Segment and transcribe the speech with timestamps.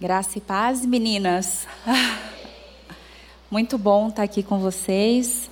[0.00, 1.68] Graça e paz, meninas.
[3.48, 5.48] Muito bom estar aqui com vocês.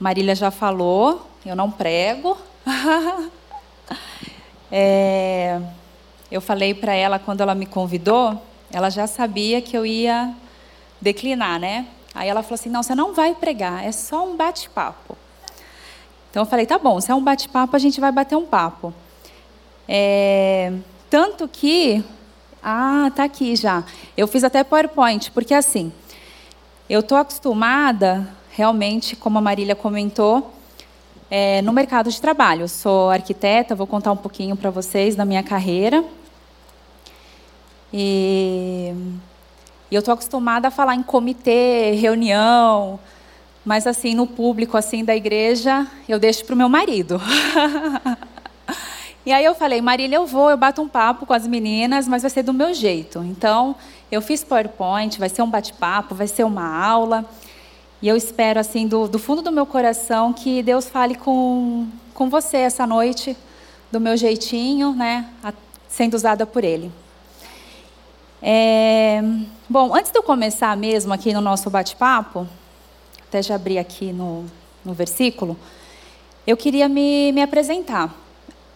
[0.00, 2.38] Marília já falou, eu não prego.
[4.70, 5.58] É,
[6.30, 10.34] eu falei para ela quando ela me convidou, ela já sabia que eu ia
[11.00, 11.86] declinar, né?
[12.14, 15.16] Aí ela falou assim: não, você não vai pregar, é só um bate-papo.
[16.30, 18.92] Então eu falei: tá bom, se é um bate-papo, a gente vai bater um papo.
[19.88, 20.70] É,
[21.08, 22.04] tanto que
[22.70, 23.82] ah, tá aqui já.
[24.14, 25.90] Eu fiz até PowerPoint, porque assim,
[26.88, 30.52] eu estou acostumada, realmente, como a Marília comentou,
[31.30, 32.62] é, no mercado de trabalho.
[32.62, 36.04] Eu sou arquiteta, vou contar um pouquinho para vocês da minha carreira.
[37.90, 38.92] E,
[39.90, 43.00] e eu estou acostumada a falar em comitê, reunião,
[43.64, 47.18] mas assim, no público assim da igreja, eu deixo para o meu marido.
[49.26, 52.22] E aí eu falei, Marília, eu vou, eu bato um papo com as meninas, mas
[52.22, 53.18] vai ser do meu jeito.
[53.24, 53.76] Então,
[54.10, 57.24] eu fiz PowerPoint, vai ser um bate-papo, vai ser uma aula.
[58.00, 62.30] E eu espero, assim, do, do, fundo do meu coração, que Deus fale com, com
[62.30, 63.36] você essa noite,
[63.90, 65.28] do meu jeitinho, né,
[65.88, 66.92] sendo usada por Ele.
[68.40, 69.20] É,
[69.68, 72.46] bom, antes de eu começar mesmo aqui no nosso bate-papo,
[73.28, 74.44] até já abri aqui no,
[74.84, 75.56] no versículo,
[76.46, 78.14] eu queria me, me apresentar.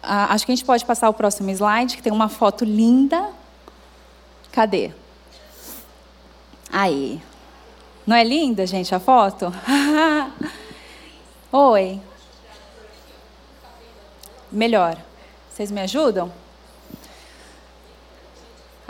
[0.03, 3.31] Ah, acho que a gente pode passar o próximo slide, que tem uma foto linda.
[4.51, 4.91] Cadê?
[6.73, 7.23] Aí.
[8.07, 9.53] Não é linda, gente, a foto?
[11.53, 12.01] Oi.
[14.51, 14.99] Melhor.
[15.51, 16.33] Vocês me ajudam?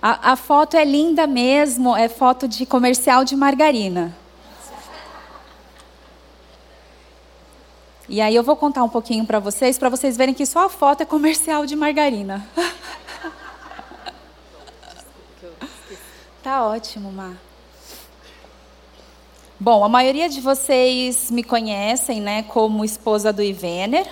[0.01, 4.17] A, a, foto é linda mesmo, é foto de comercial de margarina.
[8.13, 10.69] E aí eu vou contar um pouquinho para vocês, para vocês verem que só a
[10.69, 12.47] foto é comercial de margarina.
[16.43, 17.39] tá ótimo, Mar.
[19.59, 24.07] Bom, a maioria de vocês me conhecem, né, como esposa do Ivener,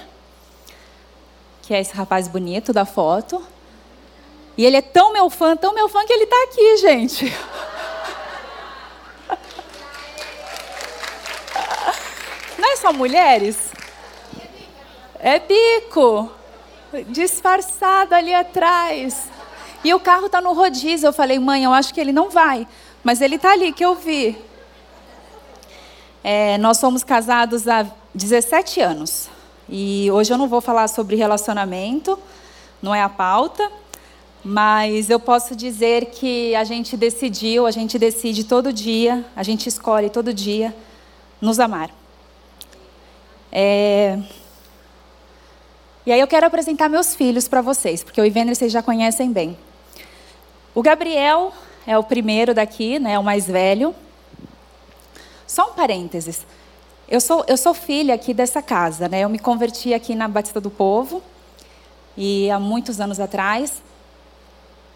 [1.61, 3.47] que é esse rapaz bonito da foto.
[4.57, 7.37] E ele é tão meu fã, tão meu fã que ele está aqui, gente.
[12.57, 13.70] Não é só mulheres?
[15.23, 16.31] É bico,
[17.09, 19.29] disfarçado ali atrás.
[19.85, 21.09] E o carro está no rodízio.
[21.09, 22.67] Eu falei, mãe, eu acho que ele não vai,
[23.05, 24.37] mas ele está ali, que eu vi.
[26.25, 29.29] É, nós somos casados há 17 anos.
[29.69, 32.19] E hoje eu não vou falar sobre relacionamento,
[32.83, 33.71] não é a pauta,
[34.43, 39.69] mas eu posso dizer que a gente decidiu, a gente decide todo dia, a gente
[39.69, 40.75] escolhe todo dia
[41.41, 41.91] nos amar.
[43.53, 44.19] É,
[46.07, 49.33] e aí eu quero apresentar meus filhos para vocês, porque o Ivênio vocês já conhecem
[49.33, 49.57] bem.
[50.75, 51.53] O Gabriel
[51.87, 53.95] é o primeiro daqui, né, o mais velho.
[55.47, 56.47] Só um parênteses.
[57.09, 59.23] Eu sou, eu sou filha aqui dessa casa, né?
[59.23, 61.21] Eu me converti aqui na Batista do Povo,
[62.17, 63.83] e há muitos anos atrás.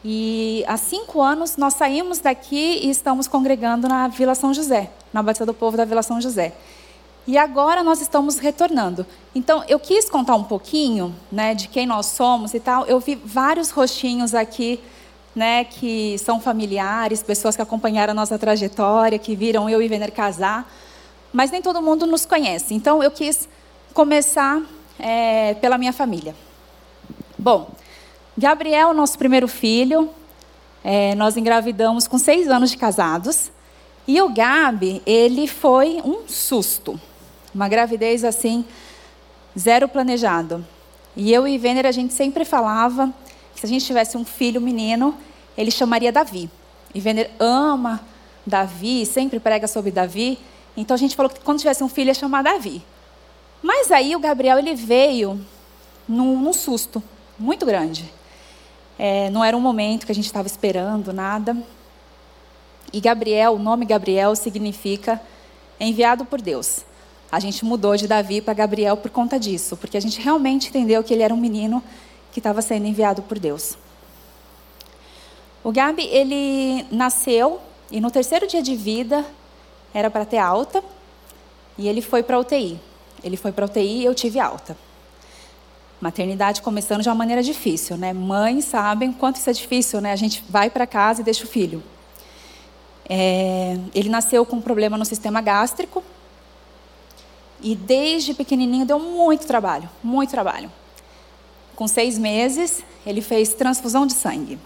[0.04, 5.22] E há cinco anos nós saímos daqui e estamos congregando na Vila São José, na
[5.22, 6.53] Batista do Povo da Vila São José.
[7.27, 9.07] E agora nós estamos retornando.
[9.35, 12.85] Então, eu quis contar um pouquinho né, de quem nós somos e tal.
[12.87, 14.79] Eu vi vários rostinhos aqui
[15.35, 20.12] né, que são familiares, pessoas que acompanharam a nossa trajetória, que viram eu e Vener
[20.12, 20.71] casar.
[21.33, 22.75] Mas nem todo mundo nos conhece.
[22.75, 23.49] Então, eu quis
[23.95, 24.62] começar
[24.99, 26.35] é, pela minha família.
[27.39, 27.71] Bom,
[28.37, 30.11] Gabriel, nosso primeiro filho,
[30.85, 33.51] é, nós engravidamos com seis anos de casados.
[34.06, 37.01] E o Gabi, ele foi um susto.
[37.54, 38.65] Uma gravidez assim,
[39.59, 40.65] zero planejado.
[41.16, 43.12] E eu e Vêner, a gente sempre falava
[43.54, 45.15] que se a gente tivesse um filho menino,
[45.56, 46.50] ele chamaria Davi.
[46.94, 48.00] E Vêner ama
[48.44, 50.38] Davi, sempre prega sobre Davi.
[50.76, 52.82] Então a gente falou que quando tivesse um filho ia chamar Davi.
[53.62, 55.41] Mas aí o Gabriel ele veio
[56.09, 57.03] num, num susto
[57.38, 58.12] muito grande.
[58.98, 61.56] É, não era um momento que a gente estava esperando nada.
[62.93, 65.20] E Gabriel, o nome Gabriel significa
[65.81, 66.84] enviado por Deus.
[67.31, 71.03] A gente mudou de Davi para Gabriel por conta disso, porque a gente realmente entendeu
[71.03, 71.82] que ele era um menino
[72.32, 73.76] que estava sendo enviado por Deus.
[75.62, 77.61] O Gabi, ele nasceu
[77.91, 79.25] e no terceiro dia de vida
[79.94, 80.82] era para ter alta
[81.79, 82.79] e ele foi para UTI.
[83.23, 84.77] Ele foi para UTI e eu tive alta.
[86.00, 88.12] Maternidade começando de uma maneira difícil, né?
[88.12, 90.12] Mães sabem quanto isso é difícil, né?
[90.12, 91.82] A gente vai para casa e deixa o filho.
[93.09, 96.03] É, ele nasceu com um problema no sistema gástrico
[97.61, 100.71] e desde pequenininho deu muito trabalho, muito trabalho.
[101.75, 104.59] Com seis meses, ele fez transfusão de sangue.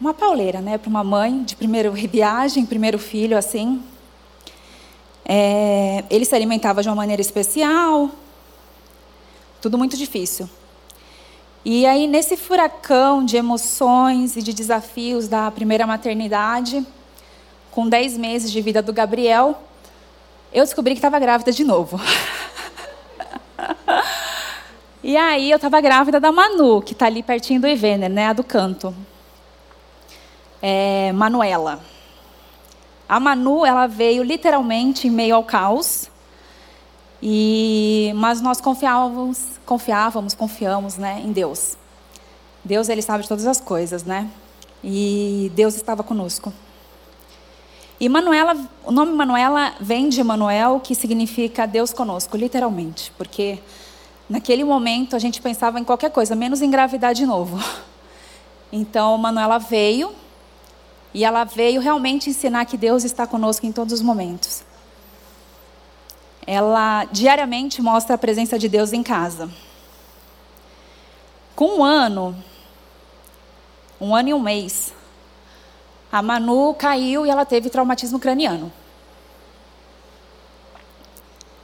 [0.00, 3.82] uma pauleira, né, para uma mãe de primeira viagem, primeiro filho, assim.
[5.24, 8.10] É, ele se alimentava de uma maneira especial,
[9.60, 10.50] tudo muito difícil.
[11.64, 16.84] E aí, nesse furacão de emoções e de desafios da primeira maternidade,
[17.70, 19.62] com 10 meses de vida do Gabriel,
[20.52, 22.00] eu descobri que estava grávida de novo.
[25.02, 28.32] e aí, eu estava grávida da Manu, que está ali pertinho do Ivener, né, a
[28.32, 28.94] do canto.
[30.60, 31.80] É, Manuela.
[33.08, 36.10] A Manu, ela veio literalmente em meio ao caos.
[37.22, 41.76] E mas nós confiávamos, confiávamos, confiamos, né, em Deus.
[42.64, 44.28] Deus ele sabe de todas as coisas, né?
[44.82, 46.52] E Deus estava conosco.
[48.02, 53.60] E Manuela, o nome Manuela vem de Manuel, que significa Deus conosco, literalmente, porque
[54.28, 57.62] naquele momento a gente pensava em qualquer coisa, menos engravidar de novo.
[58.74, 60.12] Então Manuela veio
[61.12, 64.64] e ela veio realmente ensinar que Deus está conosco em todos os momentos.
[66.46, 69.50] Ela diariamente mostra a presença de Deus em casa.
[71.54, 72.34] Com um ano,
[74.00, 74.94] um ano e um mês,
[76.12, 78.70] a Manu caiu e ela teve traumatismo craniano.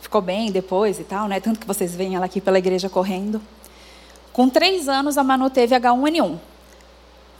[0.00, 1.38] Ficou bem depois e tal, né?
[1.38, 3.42] Tanto que vocês veem ela aqui pela igreja correndo.
[4.32, 6.38] Com três anos, a Manu teve H1N1.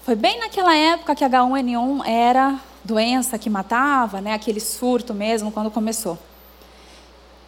[0.05, 5.71] Foi bem naquela época que H1N1 era doença que matava, né, aquele surto mesmo, quando
[5.71, 6.19] começou.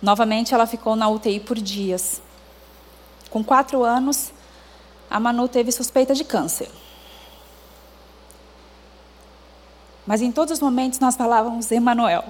[0.00, 2.22] Novamente, ela ficou na UTI por dias.
[3.28, 4.32] Com quatro anos,
[5.10, 6.70] a Manu teve suspeita de câncer.
[10.10, 12.24] Mas em todos os momentos nós falávamos Emanuel.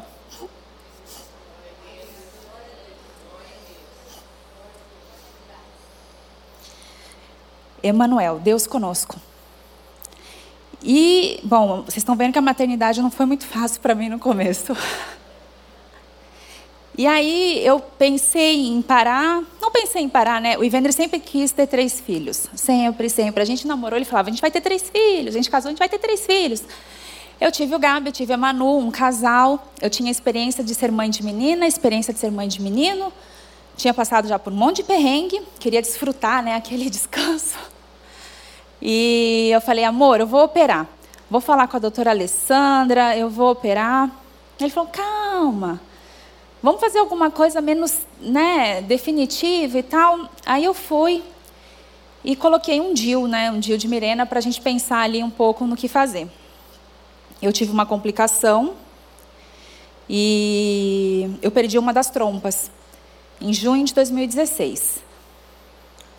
[7.83, 9.17] Emanuel, Deus conosco.
[10.85, 14.19] E, bom, vocês estão vendo que a maternidade não foi muito fácil para mim no
[14.19, 14.77] começo.
[16.99, 20.59] E aí eu pensei em parar, não pensei em parar, né?
[20.59, 23.43] O Ivandro sempre quis ter três filhos, sempre, sempre.
[23.43, 25.73] A gente namorou, ele falava, a gente vai ter três filhos, a gente casou, a
[25.73, 26.63] gente vai ter três filhos.
[27.41, 29.67] Eu tive o Gabi, eu tive a Manu, um casal.
[29.81, 33.11] Eu tinha experiência de ser mãe de menina, experiência de ser mãe de menino.
[33.79, 37.57] Tinha passado já por um monte de perrengue, queria desfrutar, né, aquele descanso.
[38.83, 40.87] E eu falei, amor, eu vou operar.
[41.31, 44.11] Vou falar com a doutora Alessandra, eu vou operar.
[44.61, 45.81] Ele falou, calma,
[46.63, 50.29] vamos fazer alguma coisa menos né, definitiva e tal.
[50.45, 51.23] Aí eu fui
[52.23, 55.31] e coloquei um DIL, né, um DIL de Mirena, para a gente pensar ali um
[55.31, 56.29] pouco no que fazer.
[57.41, 58.75] Eu tive uma complicação
[60.09, 62.71] e eu perdi uma das trompas
[63.41, 65.11] em junho de 2016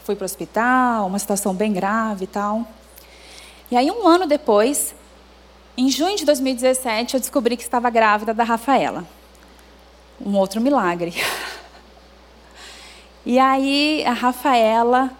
[0.04, 2.68] fui para o hospital, uma situação bem grave e tal.
[3.70, 4.94] E aí, um ano depois,
[5.78, 9.06] em junho de 2017, eu descobri que estava grávida da Rafaela.
[10.20, 11.14] Um outro milagre.
[13.24, 15.12] E aí, a Rafaela.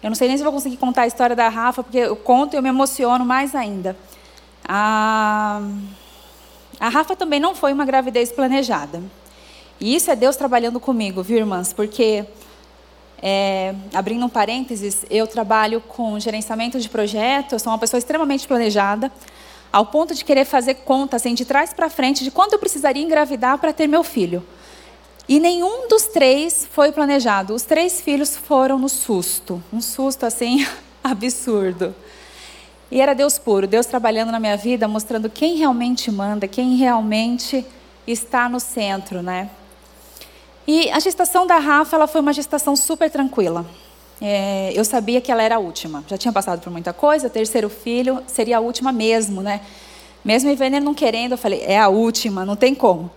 [0.00, 2.54] Eu não sei nem se vou conseguir contar a história da Rafa, porque eu conto
[2.54, 3.96] e eu me emociono mais ainda.
[4.64, 5.60] A,
[6.78, 9.02] a Rafa também não foi uma gravidez planejada.
[9.80, 11.72] E isso é Deus trabalhando comigo, viu, irmãs?
[11.72, 12.24] Porque
[13.22, 18.48] é, abrindo um parênteses, eu trabalho com gerenciamento de projetos, eu sou uma pessoa extremamente
[18.48, 19.12] planejada,
[19.72, 23.02] ao ponto de querer fazer conta, assim, de trás para frente, de quanto eu precisaria
[23.02, 24.44] engravidar para ter meu filho.
[25.28, 27.54] E nenhum dos três foi planejado.
[27.54, 29.62] Os três filhos foram no susto.
[29.72, 30.66] Um susto, assim,
[31.02, 31.94] absurdo.
[32.92, 37.64] E era Deus puro, Deus trabalhando na minha vida, mostrando quem realmente manda, quem realmente
[38.06, 39.48] está no centro, né?
[40.66, 43.64] E a gestação da Rafa ela foi uma gestação super tranquila.
[44.20, 46.04] É, eu sabia que ela era a última.
[46.06, 47.30] Já tinha passado por muita coisa.
[47.30, 49.62] Terceiro filho seria a última mesmo, né?
[50.22, 53.10] Mesmo Ivênia não querendo, eu falei, é a última, não tem como.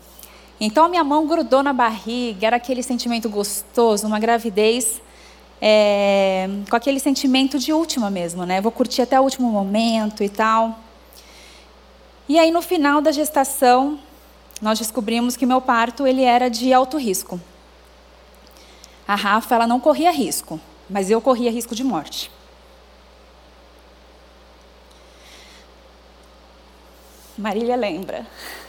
[0.57, 5.01] Então a minha mão grudou na barriga, era aquele sentimento gostoso, uma gravidez
[5.67, 8.61] é, com aquele sentimento de última mesmo, né?
[8.61, 10.77] Vou curtir até o último momento e tal.
[12.29, 13.97] E aí no final da gestação,
[14.61, 17.41] nós descobrimos que meu parto ele era de alto risco.
[19.07, 22.29] A Rafa ela não corria risco, mas eu corria risco de morte.
[27.35, 28.25] Marília lembra.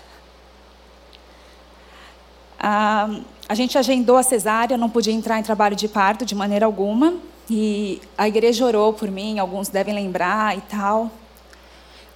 [2.58, 3.06] Ah,
[3.48, 7.14] a gente agendou a cesárea, não podia entrar em trabalho de parto de maneira alguma.
[7.48, 11.10] E a igreja orou por mim, alguns devem lembrar e tal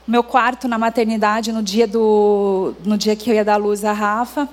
[0.06, 3.92] meu quarto na maternidade no dia do no dia que eu ia dar luz à
[3.92, 4.48] Rafa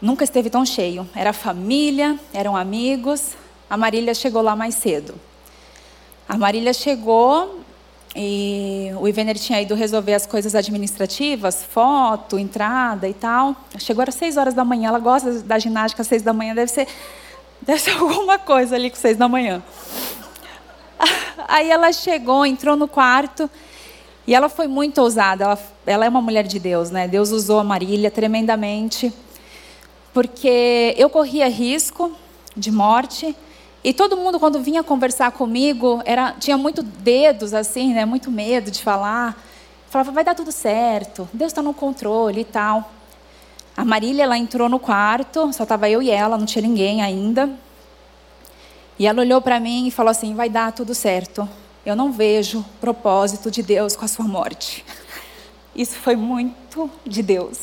[0.00, 1.08] nunca esteve tão cheio.
[1.14, 3.34] Era família, eram amigos.
[3.68, 5.14] A Marília chegou lá mais cedo.
[6.28, 7.59] A Marília chegou
[8.22, 13.56] e o Ivener tinha ido resolver as coisas administrativas, foto, entrada e tal.
[13.78, 16.70] Chegou às seis horas da manhã, ela gosta da ginástica às seis da manhã, deve
[16.70, 16.86] ser,
[17.62, 19.62] deve ser alguma coisa ali com seis da manhã.
[21.48, 23.48] Aí ela chegou, entrou no quarto
[24.26, 25.44] e ela foi muito ousada.
[25.44, 27.08] Ela, ela é uma mulher de Deus, né?
[27.08, 29.10] Deus usou a Marília tremendamente,
[30.12, 32.12] porque eu corria risco
[32.54, 33.34] de morte
[33.82, 38.04] e todo mundo, quando vinha conversar comigo, era, tinha muito dedos, assim, né?
[38.04, 39.42] muito medo de falar.
[39.88, 42.90] Falava, vai dar tudo certo, Deus está no controle e tal.
[43.76, 47.50] A Marília, ela entrou no quarto, só estava eu e ela, não tinha ninguém ainda.
[48.98, 51.48] E ela olhou para mim e falou assim: vai dar tudo certo.
[51.86, 54.84] Eu não vejo propósito de Deus com a sua morte.
[55.74, 57.58] Isso foi muito de Deus.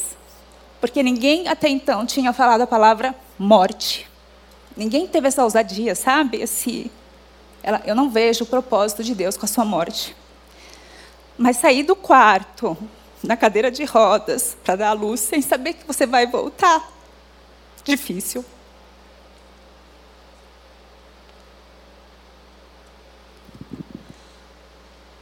[0.82, 4.07] Porque ninguém até então tinha falado a palavra morte.
[4.78, 6.38] Ninguém teve essa ousadia, sabe?
[6.38, 6.92] Esse,
[7.64, 10.16] ela, eu não vejo o propósito de Deus com a sua morte.
[11.36, 12.78] Mas sair do quarto,
[13.24, 16.88] na cadeira de rodas, para dar a luz, sem saber que você vai voltar,
[17.84, 18.46] difícil.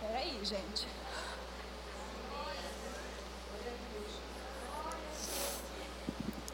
[0.01, 0.85] Peraí, gente.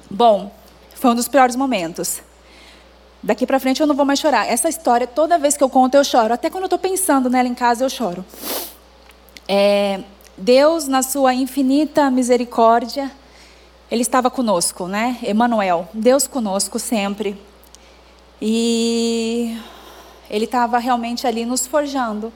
[0.08, 0.56] Bom,
[0.94, 2.22] foi um dos piores momentos.
[3.24, 4.48] Daqui para frente eu não vou mais chorar.
[4.48, 6.34] Essa história, toda vez que eu conto, eu choro.
[6.34, 8.26] Até quando eu estou pensando nela em casa, eu choro.
[9.48, 10.02] É,
[10.36, 13.12] Deus, na sua infinita misericórdia,
[13.92, 15.20] Ele estava conosco, né?
[15.22, 17.40] Emmanuel, Deus conosco sempre.
[18.42, 19.56] E
[20.28, 22.34] Ele estava realmente ali nos forjando.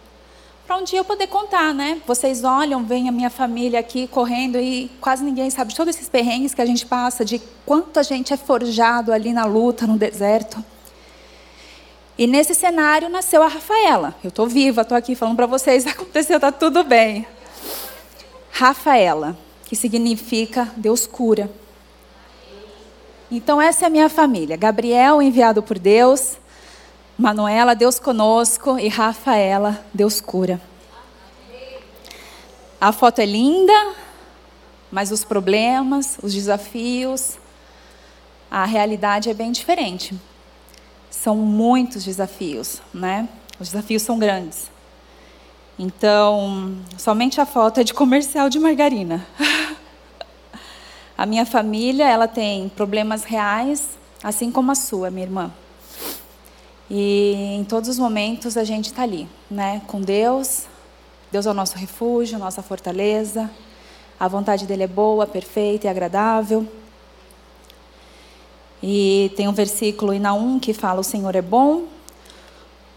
[0.67, 1.99] Para um dia eu poder contar, né?
[2.05, 6.09] Vocês olham, vem a minha família aqui correndo e quase ninguém sabe de todos esses
[6.09, 9.97] perrengues que a gente passa, de quanto a gente é forjado ali na luta, no
[9.97, 10.63] deserto.
[12.17, 14.15] E nesse cenário nasceu a Rafaela.
[14.23, 17.27] Eu estou viva, estou aqui falando para vocês, aconteceu, está tudo bem.
[18.51, 21.51] Rafaela, que significa Deus cura.
[23.29, 24.55] Então essa é a minha família.
[24.55, 26.37] Gabriel, enviado por Deus.
[27.17, 28.79] Manuela, Deus conosco.
[28.79, 30.61] E Rafaela, Deus cura.
[32.79, 33.93] A foto é linda,
[34.89, 37.37] mas os problemas, os desafios,
[38.49, 40.15] a realidade é bem diferente
[41.25, 43.27] são muitos desafios, né?
[43.59, 44.69] Os desafios são grandes.
[45.79, 49.25] Então, somente a foto é de comercial de margarina.
[51.17, 55.51] a minha família, ela tem problemas reais, assim como a sua, minha irmã.
[56.91, 59.81] E em todos os momentos a gente está ali, né?
[59.87, 60.65] Com Deus.
[61.31, 63.49] Deus é o nosso refúgio, nossa fortaleza.
[64.19, 66.71] A vontade dele é boa, perfeita e agradável.
[68.87, 71.85] E tem um versículo em Naum que fala: O Senhor é bom,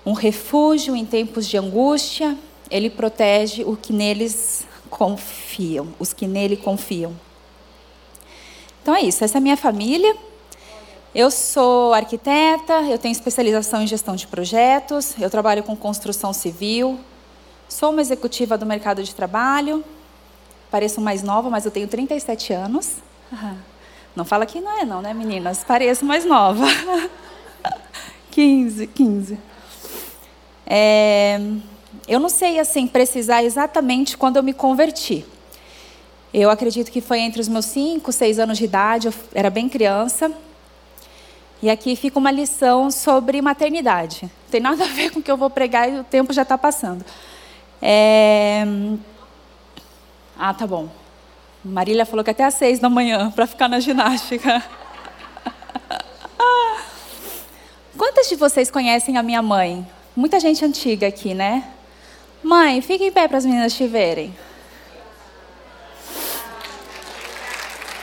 [0.04, 2.36] um refúgio em tempos de angústia,
[2.70, 7.18] ele protege o que neles confiam, os que nele confiam.
[8.82, 10.14] Então é isso, essa é a minha família.
[11.14, 17.00] Eu sou arquiteta, eu tenho especialização em gestão de projetos, eu trabalho com construção civil,
[17.66, 19.82] sou uma executiva do mercado de trabalho,
[20.70, 22.96] pareço mais nova, mas eu tenho 37 anos.
[23.32, 23.77] Uhum.
[24.18, 25.62] Não fala que não é, não, né, meninas?
[25.62, 26.66] Pareço mais nova.
[28.32, 29.38] 15, 15.
[30.66, 31.40] É,
[32.08, 35.24] eu não sei, assim, precisar exatamente quando eu me converti.
[36.34, 39.68] Eu acredito que foi entre os meus 5, 6 anos de idade, eu era bem
[39.68, 40.32] criança.
[41.62, 44.22] E aqui fica uma lição sobre maternidade.
[44.22, 46.42] Não tem nada a ver com o que eu vou pregar e o tempo já
[46.42, 47.04] está passando.
[47.80, 48.66] É...
[50.36, 50.88] Ah, tá bom.
[51.64, 54.62] Marília falou que até às seis da manhã para ficar na ginástica.
[57.96, 59.86] Quantas de vocês conhecem a minha mãe?
[60.14, 61.64] Muita gente antiga aqui, né?
[62.42, 64.34] Mãe, fique em pé para as meninas te verem.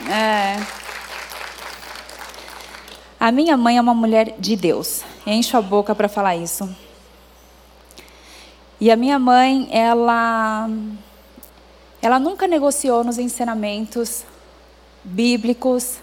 [0.09, 0.57] É.
[3.19, 5.03] A minha mãe é uma mulher de Deus.
[5.25, 6.69] Encho a boca para falar isso.
[8.79, 10.69] E a minha mãe, ela
[12.05, 14.23] ela nunca negociou nos ensinamentos
[15.03, 15.95] bíblicos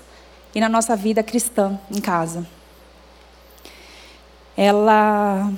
[0.53, 2.45] e na nossa vida cristã em casa.
[4.57, 5.49] Ela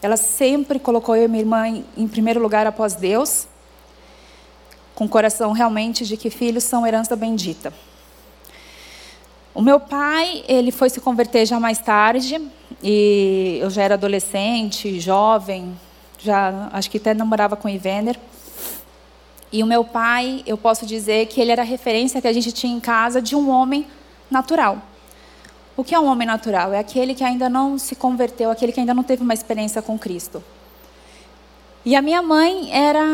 [0.00, 1.66] ela sempre colocou eu e minha irmã
[1.96, 3.48] em, primeiro lugar após Deus,
[4.94, 7.72] com o coração realmente de que filhos são herança bendita.
[9.52, 12.40] O meu pai, ele foi se converter já mais tarde,
[12.80, 15.76] e eu já era adolescente, jovem,
[16.20, 18.16] já acho que até namorava com o Ivener.
[19.52, 22.52] E o meu pai, eu posso dizer que ele era a referência que a gente
[22.52, 23.86] tinha em casa de um homem
[24.30, 24.82] natural.
[25.76, 26.72] O que é um homem natural?
[26.72, 29.98] É aquele que ainda não se converteu, aquele que ainda não teve uma experiência com
[29.98, 30.42] Cristo.
[31.84, 33.04] E a minha mãe era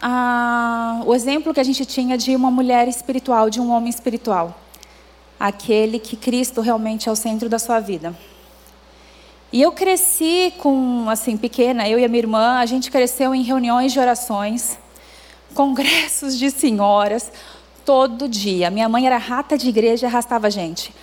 [0.00, 4.54] a, o exemplo que a gente tinha de uma mulher espiritual, de um homem espiritual.
[5.40, 8.14] Aquele que Cristo realmente é o centro da sua vida.
[9.52, 13.42] E eu cresci com, assim, pequena, eu e a minha irmã, a gente cresceu em
[13.42, 14.78] reuniões de orações,
[15.54, 17.32] congressos de senhoras,
[17.84, 18.70] todo dia.
[18.70, 20.94] Minha mãe era rata de igreja e arrastava gente.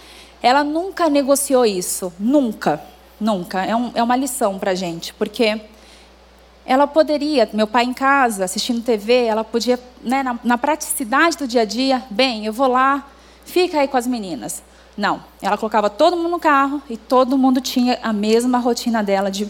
[0.41, 2.81] Ela nunca negociou isso, nunca,
[3.20, 3.63] nunca.
[3.63, 5.62] É, um, é uma lição para a gente, porque
[6.65, 11.48] ela poderia, meu pai em casa, assistindo TV, ela podia, né, na, na, praticidade do
[11.48, 13.08] dia a dia, bem, eu vou lá,
[13.46, 14.63] fica aí com as meninas.
[14.98, 19.31] Não, ela colocava todo mundo no carro e todo mundo tinha a mesma rotina dela
[19.31, 19.48] de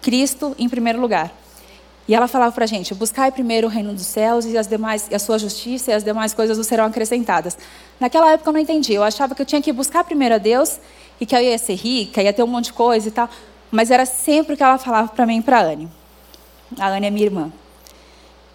[0.00, 1.32] Cristo em primeiro lugar.
[2.10, 5.06] E ela falava para a gente: buscai primeiro o reino dos céus e as demais,
[5.08, 7.56] e a sua justiça e as demais coisas serão acrescentadas.
[8.00, 8.92] Naquela época eu não entendi.
[8.94, 10.80] Eu achava que eu tinha que buscar primeiro a Deus
[11.20, 13.30] e que eu ia ser rica, ia ter um monte de coisa e tal.
[13.70, 15.88] Mas era sempre o que ela falava para mim e para a Anne.
[16.80, 17.52] A Anne é minha irmã.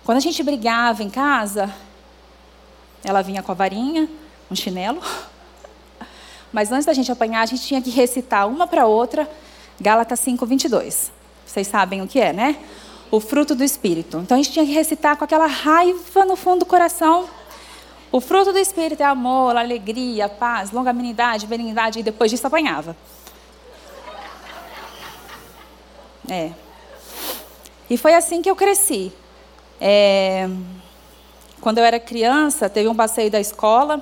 [0.03, 1.73] Quando a gente brigava em casa,
[3.05, 4.09] ela vinha com a varinha,
[4.51, 5.01] um chinelo.
[6.51, 9.29] Mas antes da gente apanhar, a gente tinha que recitar uma para outra
[9.79, 11.09] Gálatas 5, 22.
[11.45, 12.57] Vocês sabem o que é, né?
[13.11, 14.17] O fruto do Espírito.
[14.17, 17.29] Então a gente tinha que recitar com aquela raiva no fundo do coração.
[18.11, 22.95] O fruto do Espírito é amor, alegria, paz, longanimidade, benignidade, e depois disso apanhava.
[26.29, 26.51] É.
[27.89, 29.11] E foi assim que eu cresci.
[29.79, 30.49] É,
[31.61, 34.01] quando eu era criança, teve um passeio da escola,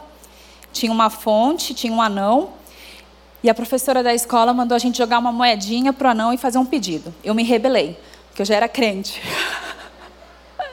[0.72, 2.52] tinha uma fonte, tinha um anão,
[3.44, 6.38] e a professora da escola mandou a gente jogar uma moedinha para o anão e
[6.38, 7.14] fazer um pedido.
[7.24, 7.98] Eu me rebelei,
[8.34, 9.22] porque eu já era crente.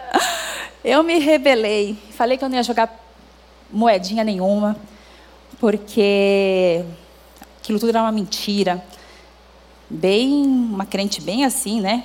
[0.83, 2.99] eu me rebelei, falei que eu não ia jogar
[3.71, 4.77] moedinha nenhuma,
[5.61, 6.83] porque
[7.61, 8.83] aquilo tudo era uma mentira.
[9.89, 12.05] Bem, uma crente bem assim, né?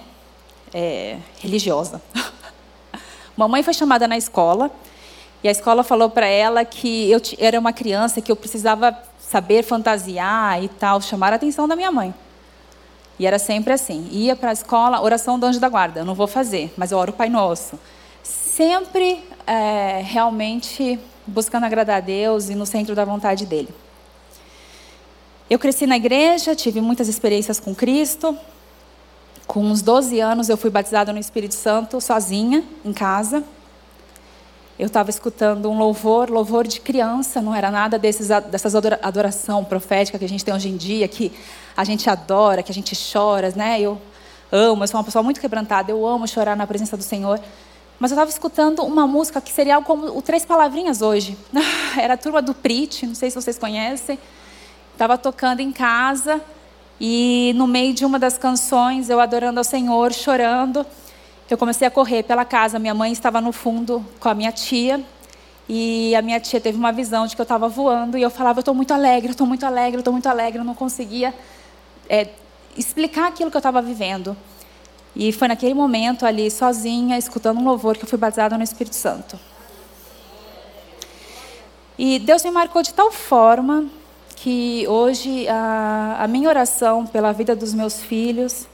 [0.76, 2.02] é, religiosa.
[3.38, 4.70] Mamãe foi chamada na escola
[5.42, 9.64] e a escola falou para ela que eu era uma criança que eu precisava saber
[9.64, 12.14] fantasiar e tal, chamar a atenção da minha mãe.
[13.18, 16.02] E era sempre assim: ia para a escola, oração do anjo da guarda.
[16.02, 17.80] Eu não vou fazer, mas eu oro o Pai Nosso.
[18.24, 23.70] Sempre é, realmente buscando agradar a Deus e no centro da vontade dele.
[25.50, 28.38] Eu cresci na igreja, tive muitas experiências com Cristo,
[29.46, 33.44] com uns 12 anos, eu fui batizada no Espírito Santo, sozinha, em casa.
[34.78, 40.20] Eu estava escutando um louvor, louvor de criança, não era nada desses, dessas adoração profética
[40.20, 41.32] que a gente tem hoje em dia, que
[41.78, 43.80] a gente adora, que a gente chora, né?
[43.80, 44.02] Eu
[44.52, 47.40] amo, eu sou uma pessoa muito quebrantada, eu amo chorar na presença do Senhor.
[47.98, 51.38] Mas eu estava escutando uma música que seria algo como o Três Palavrinhas hoje.
[51.98, 54.20] Era a turma do Prit, não sei se vocês conhecem.
[54.92, 56.42] Estava tocando em casa
[57.00, 60.86] e no meio de uma das canções, eu adorando ao Senhor, chorando,
[61.50, 62.80] eu comecei a correr pela casa.
[62.80, 65.04] Minha mãe estava no fundo com a minha tia.
[65.68, 68.18] E a minha tia teve uma visão de que eu estava voando.
[68.18, 70.60] E eu falava: Eu estou muito alegre, estou muito alegre, estou muito alegre.
[70.60, 71.34] Eu não conseguia
[72.10, 72.30] é,
[72.78, 74.36] explicar aquilo que eu estava vivendo.
[75.16, 78.96] E foi naquele momento ali, sozinha, escutando um louvor, que eu fui batizada no Espírito
[78.96, 79.40] Santo.
[81.98, 83.86] E Deus me marcou de tal forma
[84.36, 88.68] que hoje a, a minha oração pela vida dos meus filhos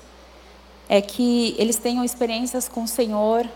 [0.92, 3.48] é que eles tenham experiências com o Senhor,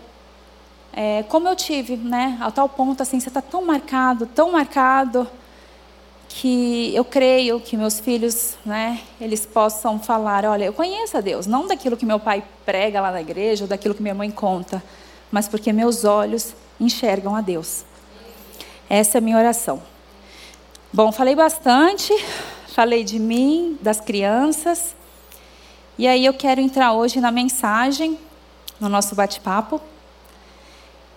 [0.90, 2.38] é, como eu tive, né?
[2.40, 5.28] A tal ponto assim, você está tão marcado, tão marcado,
[6.30, 9.02] que eu creio que meus filhos, né?
[9.20, 13.12] Eles possam falar, olha, eu conheço a Deus, não daquilo que meu pai prega lá
[13.12, 14.82] na igreja ou daquilo que minha mãe conta,
[15.30, 17.84] mas porque meus olhos enxergam a Deus.
[18.88, 19.82] Essa é a minha oração.
[20.90, 22.14] Bom, falei bastante,
[22.68, 24.96] falei de mim, das crianças.
[25.98, 28.18] E aí eu quero entrar hoje na mensagem,
[28.78, 29.80] no nosso bate-papo.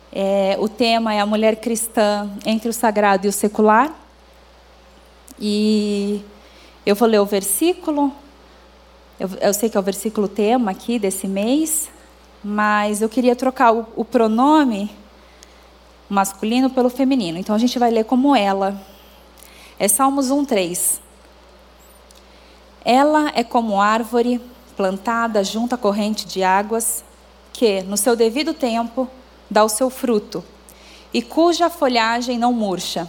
[0.09, 3.93] É, o tema é a mulher cristã entre o sagrado e o secular.
[5.37, 6.23] E
[6.85, 8.09] eu vou ler o versículo.
[9.19, 11.89] Eu, eu sei que é o versículo tema aqui desse mês,
[12.41, 14.89] mas eu queria trocar o, o pronome
[16.07, 17.37] masculino pelo feminino.
[17.37, 18.81] Então a gente vai ler como ela.
[19.77, 21.01] É Salmos 1:3.
[22.85, 24.41] Ela é como árvore
[24.79, 27.03] plantada junto à corrente de águas,
[27.51, 29.09] que, no seu devido tempo,
[29.49, 30.41] dá o seu fruto,
[31.13, 33.05] e cuja folhagem não murcha,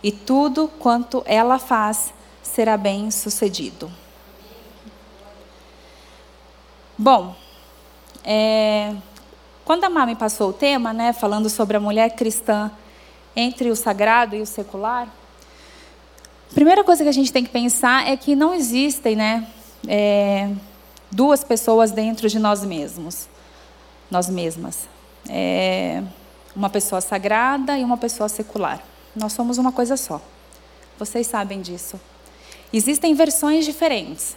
[0.00, 3.90] e tudo quanto ela faz será bem sucedido.
[6.96, 7.34] Bom,
[8.22, 8.94] é,
[9.64, 12.70] quando a Mami passou o tema, né, falando sobre a mulher cristã
[13.34, 15.08] entre o sagrado e o secular,
[16.54, 19.46] Primeira coisa que a gente tem que pensar é que não existem né,
[19.88, 20.50] é,
[21.12, 23.28] duas pessoas dentro de nós mesmos.
[24.10, 24.88] nós mesmas.
[25.28, 26.02] É
[26.54, 28.82] uma pessoa sagrada e uma pessoa secular.
[29.16, 30.20] Nós somos uma coisa só.
[30.98, 31.98] Vocês sabem disso.
[32.72, 34.36] Existem versões diferentes.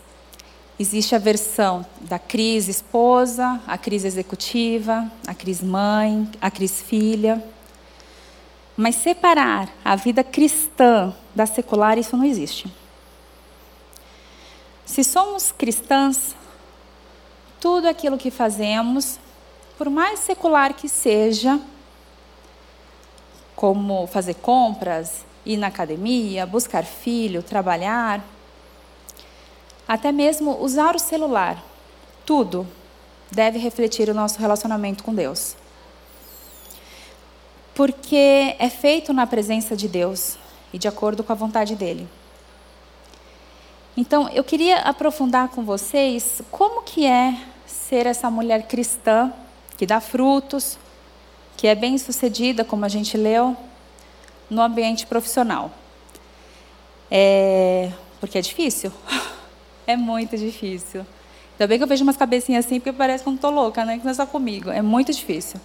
[0.77, 7.43] Existe a versão da Cris esposa, a Cris executiva, a Cris mãe, a Cris filha.
[8.75, 12.69] Mas separar a vida cristã da secular, isso não existe.
[14.85, 16.35] Se somos cristãs,
[17.65, 19.17] tudo aquilo que fazemos,
[19.75, 21.60] por mais secular que seja,
[23.56, 28.23] como fazer compras, ir na academia, buscar filho, trabalhar,
[29.88, 31.58] até mesmo usar o celular,
[32.23, 32.67] tudo
[33.32, 35.56] deve refletir o nosso relacionamento com Deus.
[37.73, 40.38] Porque é feito na presença de Deus
[40.71, 42.08] e de acordo com a vontade dele.
[43.97, 49.32] Então, eu queria aprofundar com vocês como que é ser essa mulher cristã
[49.78, 50.78] que dá frutos,
[51.58, 53.56] que é bem-sucedida, como a gente leu,
[54.49, 55.71] no ambiente profissional.
[57.10, 58.91] É, porque é difícil.
[59.88, 61.06] É muito difícil.
[61.51, 63.86] Ainda bem que eu vejo umas cabecinhas assim, porque parece que eu não estou louca,
[63.86, 63.99] né?
[63.99, 64.71] Que não é só comigo.
[64.71, 65.62] É muito difícil.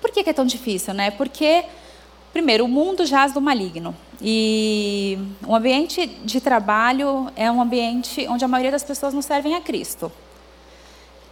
[0.00, 1.10] Por que, que é tão difícil, né?
[1.10, 1.66] Porque,
[2.32, 3.94] primeiro, o mundo jaz do maligno.
[4.22, 9.54] E o ambiente de trabalho é um ambiente onde a maioria das pessoas não servem
[9.54, 10.10] a Cristo.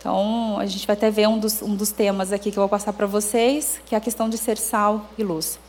[0.01, 2.69] Então, a gente vai até ver um dos, um dos temas aqui que eu vou
[2.69, 5.61] passar para vocês, que é a questão de ser sal e luz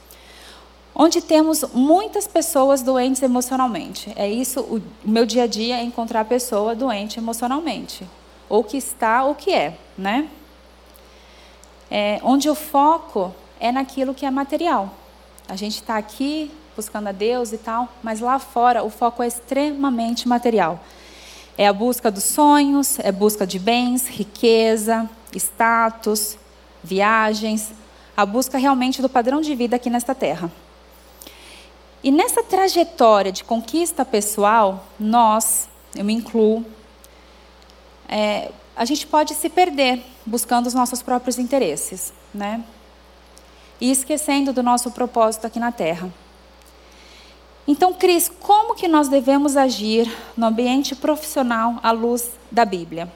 [0.94, 4.12] onde temos muitas pessoas doentes emocionalmente.
[4.16, 8.06] É isso, o meu dia a dia é encontrar pessoa doente emocionalmente,
[8.50, 10.30] ou que está ou que é, né?
[11.90, 14.94] É, onde o foco é naquilo que é material.
[15.48, 19.28] A gente está aqui buscando a Deus e tal, mas lá fora o foco é
[19.28, 20.80] extremamente material.
[21.62, 26.36] É a busca dos sonhos, é busca de bens, riqueza, status,
[26.84, 27.72] viagens,
[28.18, 30.52] a busca realmente do padrão de vida aqui nesta terra.
[32.04, 36.66] E nessa trajetória de conquista pessoal, nós, eu me incluo,
[38.10, 42.64] é, a gente pode se perder buscando os nossos próprios interesses, né?
[43.80, 46.12] E esquecendo do nosso propósito aqui na Terra.
[47.68, 53.12] Então, Cris, como que nós devemos agir no ambiente profissional à luz da Bíblia?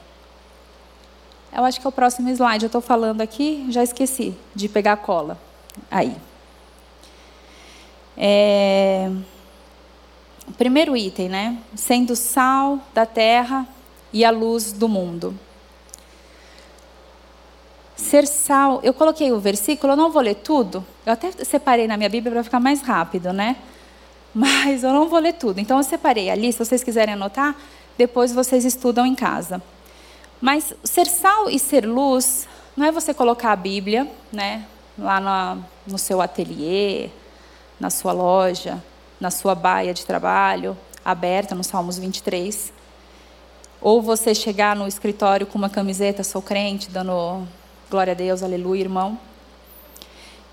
[1.51, 2.65] Eu acho que é o próximo slide.
[2.65, 5.39] Eu estou falando aqui, já esqueci de pegar a cola.
[5.89, 6.15] Aí.
[8.17, 9.10] É,
[10.58, 11.58] primeiro item, né?
[11.75, 13.67] Sendo sal da terra
[14.13, 15.38] e a luz do mundo.
[17.95, 20.86] Ser sal, eu coloquei o versículo, eu não vou ler tudo.
[21.05, 23.55] Eu até separei na minha Bíblia para ficar mais rápido, né?
[24.36, 25.60] Mas eu não vou ler tudo.
[25.60, 27.56] Então eu separei ali, se vocês quiserem anotar,
[27.98, 29.62] depois vocês estudam em casa.
[30.41, 32.45] Mas ser sal e ser luz
[32.76, 34.65] não é você colocar a Bíblia, né,
[35.00, 37.10] lá no, no seu ateliê,
[37.80, 38.84] na sua loja,
[39.21, 42.74] na sua baia de trabalho, aberta no Salmos 23.
[43.80, 47.48] Ou você chegar no escritório com uma camiseta, sou crente, dando
[47.89, 49.17] glória a Deus, aleluia, irmão.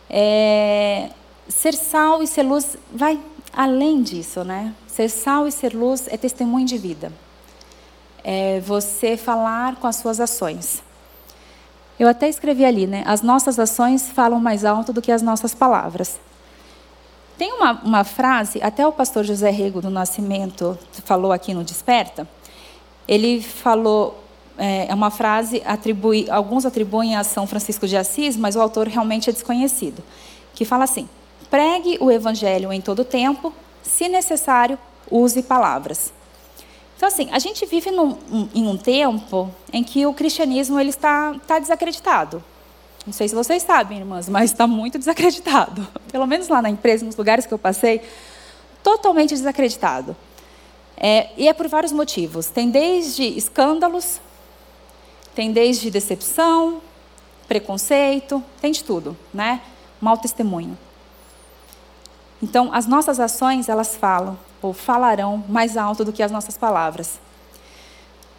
[0.08, 1.10] É,
[1.48, 3.18] ser sal e ser luz vai
[3.52, 4.74] além disso, né?
[4.86, 7.12] Ser sal e ser luz é testemunho de vida.
[8.24, 10.82] É você falar com as suas ações.
[11.98, 13.02] Eu até escrevi ali, né?
[13.06, 16.18] As nossas ações falam mais alto do que as nossas palavras.
[17.38, 22.28] Tem uma, uma frase, até o pastor José Rego do Nascimento falou aqui no Desperta.
[23.08, 24.22] Ele falou,
[24.56, 28.86] é, é uma frase, atribui, alguns atribuem a São Francisco de Assis, mas o autor
[28.86, 30.02] realmente é desconhecido,
[30.54, 31.08] que fala assim:
[31.42, 33.52] pregue o evangelho em todo tempo,
[33.82, 34.78] se necessário,
[35.10, 36.12] use palavras.
[36.96, 38.16] Então, assim, a gente vive num,
[38.54, 42.42] em um tempo em que o cristianismo ele está, está desacreditado.
[43.04, 45.86] Não sei se vocês sabem, irmãs, mas está muito desacreditado.
[46.12, 48.00] Pelo menos lá na empresa, nos lugares que eu passei,
[48.82, 50.16] totalmente desacreditado.
[50.96, 52.46] É, e é por vários motivos.
[52.46, 54.20] Tem desde escândalos,
[55.34, 56.80] tem desde decepção,
[57.48, 59.60] preconceito, tem de tudo, né?
[60.00, 60.78] Mal testemunho.
[62.42, 67.20] Então, as nossas ações, elas falam, ou falarão mais alto do que as nossas palavras.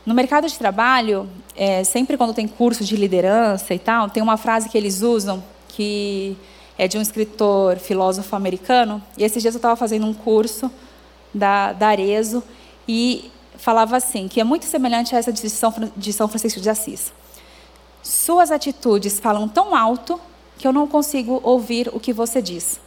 [0.06, 4.36] No mercado de trabalho, é, sempre quando tem curso de liderança e tal, tem uma
[4.36, 6.38] frase que eles usam que
[6.78, 9.02] é de um escritor filósofo americano.
[9.18, 10.70] E esses dias eu estava fazendo um curso
[11.34, 12.44] da, da Arezo
[12.86, 16.70] e falava assim, que é muito semelhante a essa de São, de São Francisco de
[16.70, 17.14] Assis.
[18.02, 20.20] Suas atitudes falam tão alto
[20.58, 22.83] que eu não consigo ouvir o que você diz.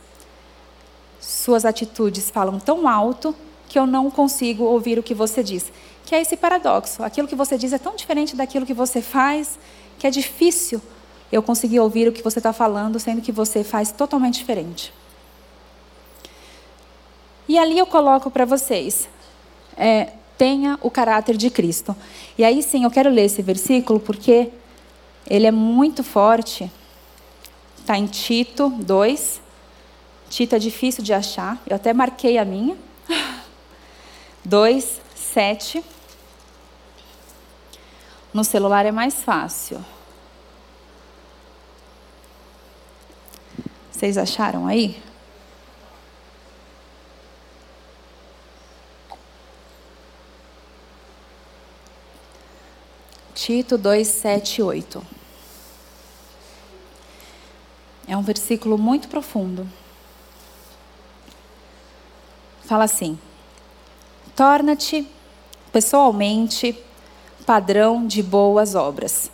[1.47, 3.35] Suas atitudes falam tão alto
[3.69, 5.73] que eu não consigo ouvir o que você diz
[6.05, 7.03] que é esse paradoxo.
[7.03, 9.59] Aquilo que você diz é tão diferente daquilo que você faz,
[9.97, 10.81] que é difícil
[11.31, 14.93] eu conseguir ouvir o que você está falando, sendo que você faz totalmente diferente.
[17.49, 19.09] E ali eu coloco para vocês:
[19.77, 21.95] é, tenha o caráter de Cristo.
[22.37, 24.51] E aí sim, eu quero ler esse versículo porque
[25.29, 26.69] ele é muito forte.
[27.81, 29.46] Está em Tito 2.
[30.29, 32.77] Tito é difícil de achar, eu até marquei a minha.
[34.45, 35.85] 2, 7.
[38.33, 39.85] No celular é mais fácil.
[43.91, 45.03] Vocês acharam aí?
[53.35, 55.07] Tito 2, 7 e 8.
[58.09, 59.67] É um versículo muito profundo.
[62.67, 63.19] Fala assim:
[64.35, 65.07] Torna-te
[65.73, 66.77] pessoalmente
[67.47, 69.31] padrão de boas obras.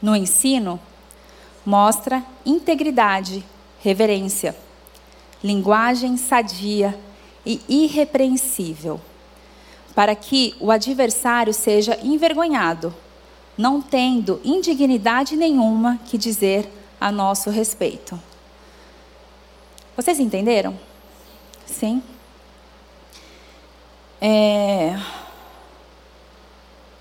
[0.00, 0.80] No ensino,
[1.64, 3.44] mostra integridade,
[3.80, 4.56] reverência,
[5.44, 6.98] linguagem sadia
[7.44, 9.00] e irrepreensível,
[9.94, 12.94] para que o adversário seja envergonhado,
[13.58, 16.66] não tendo indignidade nenhuma que dizer
[16.98, 18.18] a nosso respeito.
[19.94, 20.78] Vocês entenderam?
[21.66, 22.02] Sim?
[24.24, 24.96] É...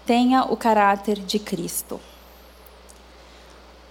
[0.07, 2.01] Tenha o caráter de Cristo.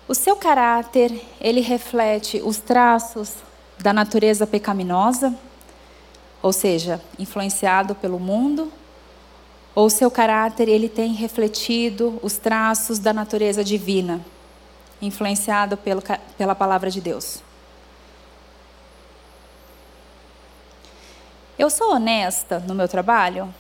[0.09, 3.37] O seu caráter, ele reflete os traços
[3.79, 5.33] da natureza pecaminosa,
[6.43, 8.73] ou seja, influenciado pelo mundo,
[9.77, 14.21] ou o seu caráter, ele tem refletido os traços da natureza divina,
[15.01, 16.03] influenciado pelo,
[16.37, 17.40] pela palavra de Deus.
[21.61, 23.55] Eu sou honesta no meu trabalho?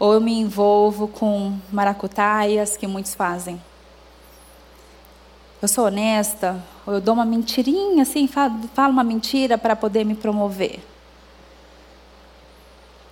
[0.00, 3.62] Ou eu me envolvo com maracutaias que muitos fazem?
[5.62, 6.60] Eu sou honesta?
[6.84, 10.80] Ou eu dou uma mentirinha assim, falo uma mentira para poder me promover?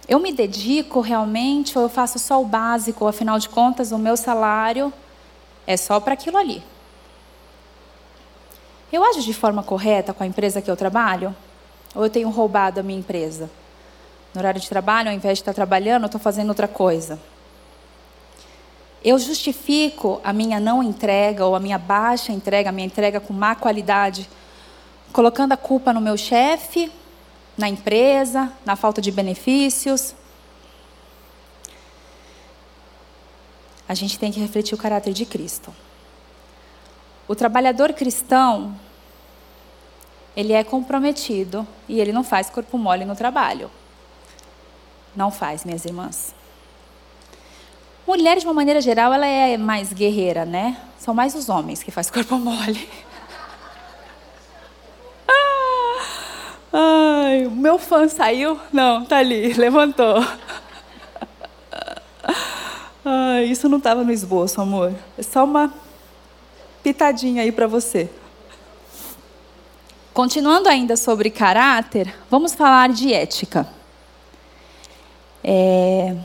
[0.09, 3.07] Eu me dedico realmente ou eu faço só o básico?
[3.07, 4.93] Afinal de contas, o meu salário
[5.65, 6.61] é só para aquilo ali.
[8.93, 11.33] Eu ajo de forma correta com a empresa que eu trabalho?
[11.95, 13.49] Ou eu tenho roubado a minha empresa?
[14.35, 17.19] No horário de trabalho, ao invés de estar trabalhando, eu estou fazendo outra coisa.
[19.05, 23.33] Eu justifico a minha não entrega ou a minha baixa entrega, a minha entrega com
[23.33, 24.29] má qualidade,
[25.13, 26.91] colocando a culpa no meu chefe,
[27.59, 30.15] na empresa, na falta de benefícios.
[33.89, 35.75] A gente tem que refletir o caráter de Cristo.
[37.29, 38.75] O trabalhador cristão,
[40.35, 43.71] ele é comprometido e ele não faz corpo mole no trabalho.
[45.15, 46.35] Não faz, minhas irmãs.
[48.07, 50.77] Mulher, de uma maneira geral, ela é mais guerreira, né?
[50.99, 52.89] São mais os homens que faz corpo mole.
[56.73, 58.59] Ai, o meu fã saiu?
[58.73, 60.25] Não, tá ali, levantou.
[63.05, 64.95] Ai, isso não estava no esboço, amor.
[65.19, 65.73] É só uma
[66.83, 68.09] pitadinha aí para você.
[70.15, 73.67] Continuando ainda sobre caráter, vamos falar de ética.
[75.45, 76.17] É,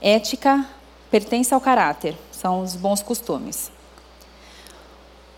[0.00, 0.66] ética
[1.10, 3.70] pertence ao caráter, são os bons costumes.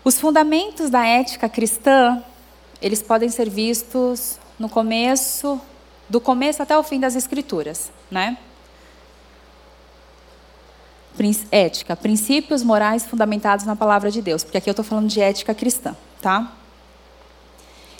[0.03, 2.21] Os fundamentos da ética cristã,
[2.81, 5.59] eles podem ser vistos no começo,
[6.07, 8.37] do começo até o fim das escrituras, né?
[11.51, 15.53] Ética, princípios morais fundamentados na palavra de Deus, porque aqui eu estou falando de ética
[15.53, 16.51] cristã, tá?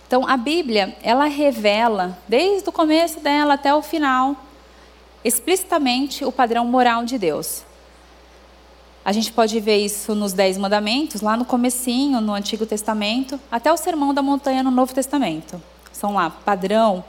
[0.05, 4.35] Então, a Bíblia, ela revela, desde o começo dela até o final,
[5.23, 7.63] explicitamente o padrão moral de Deus.
[9.05, 13.71] A gente pode ver isso nos Dez Mandamentos, lá no comecinho, no Antigo Testamento, até
[13.71, 15.61] o Sermão da Montanha no Novo Testamento.
[15.91, 17.03] São lá, padrão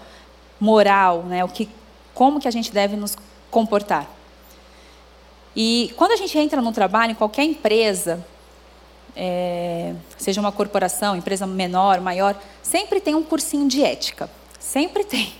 [0.58, 1.44] moral, né?
[1.44, 1.68] o que,
[2.12, 3.16] como que a gente deve nos
[3.50, 4.10] comportar.
[5.54, 8.26] E quando a gente entra no trabalho, em qualquer empresa,
[9.14, 14.28] é, seja uma corporação, empresa menor, maior, sempre tem um cursinho de ética.
[14.58, 15.32] Sempre tem.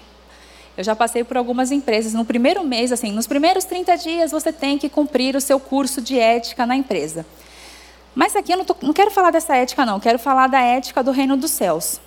[0.76, 2.12] Eu já passei por algumas empresas.
[2.12, 6.00] No primeiro mês, assim, nos primeiros 30 dias, você tem que cumprir o seu curso
[6.00, 7.24] de ética na empresa.
[8.14, 10.00] Mas aqui eu não, tô, não quero falar dessa ética, não.
[10.00, 12.00] Quero falar da ética do reino dos céus.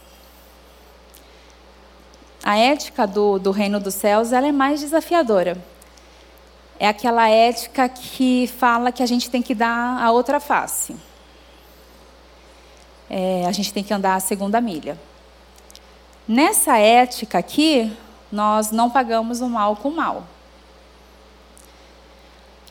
[2.44, 5.58] A ética do, do reino dos céus ela é mais desafiadora.
[6.80, 10.96] É aquela ética que fala que a gente tem que dar a outra face.
[13.10, 14.98] É, a gente tem que andar a segunda milha.
[16.28, 17.92] Nessa ética aqui,
[18.32, 20.24] nós não pagamos o mal com o mal.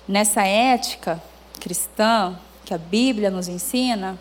[0.07, 1.23] Nessa ética
[1.61, 4.19] cristã, que a Bíblia nos ensina,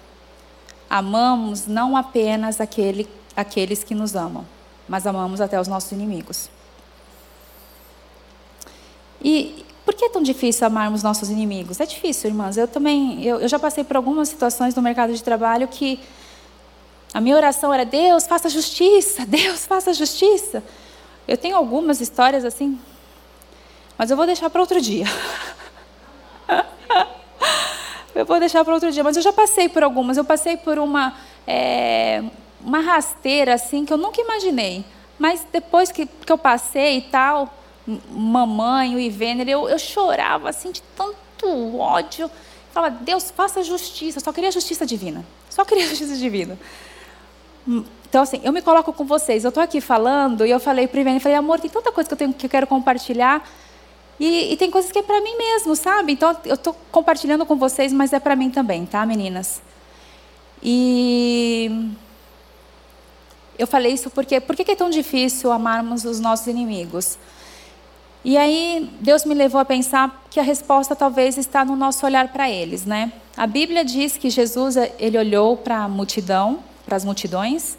[0.89, 4.45] amamos não apenas aquele, aqueles que nos amam,
[4.88, 6.50] mas amamos até os nossos inimigos.
[9.21, 11.80] E por que é tão difícil amarmos nossos inimigos?
[11.80, 12.58] É difícil, irmãs.
[12.58, 16.00] Eu também, eu, eu já passei por algumas situações no mercado de trabalho que
[17.13, 20.63] a minha oração era: Deus, faça justiça, Deus, faça justiça.
[21.27, 22.79] Eu tenho algumas histórias assim,
[23.97, 25.05] mas eu vou deixar para outro dia.
[28.13, 29.03] eu vou deixar para outro dia.
[29.03, 30.17] Mas eu já passei por algumas.
[30.17, 31.15] Eu passei por uma,
[31.47, 32.23] é,
[32.61, 34.83] uma rasteira assim que eu nunca imaginei.
[35.17, 37.53] Mas depois que, que eu passei e tal,
[38.11, 42.29] mamãe, o Ivener, eu, eu chorava assim de tanto ódio.
[42.73, 44.19] Falava, Deus, faça justiça.
[44.19, 45.25] Eu só queria justiça divina.
[45.49, 46.59] Só queria justiça divina.
[48.15, 49.43] Então, assim, eu me coloco com vocês.
[49.43, 52.08] Eu estou aqui falando e eu falei para o Ivener, falei, amor, tem tanta coisa
[52.08, 53.45] que eu, tenho, que eu quero compartilhar.
[54.17, 56.13] E, e tem coisas que é para mim mesmo, sabe?
[56.13, 59.62] Então, eu estou compartilhando com vocês, mas é para mim também, tá, meninas?
[60.63, 61.91] E
[63.60, 67.17] eu falei isso porque por que é tão difícil amarmos os nossos inimigos?
[68.23, 72.30] E aí Deus me levou a pensar que a resposta talvez está no nosso olhar
[72.30, 73.12] para eles, né?
[73.36, 77.78] A Bíblia diz que Jesus ele olhou para a multidão, para as multidões,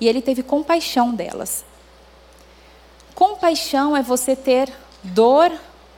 [0.00, 1.64] e ele teve compaixão delas.
[3.14, 5.52] Compaixão é você ter dor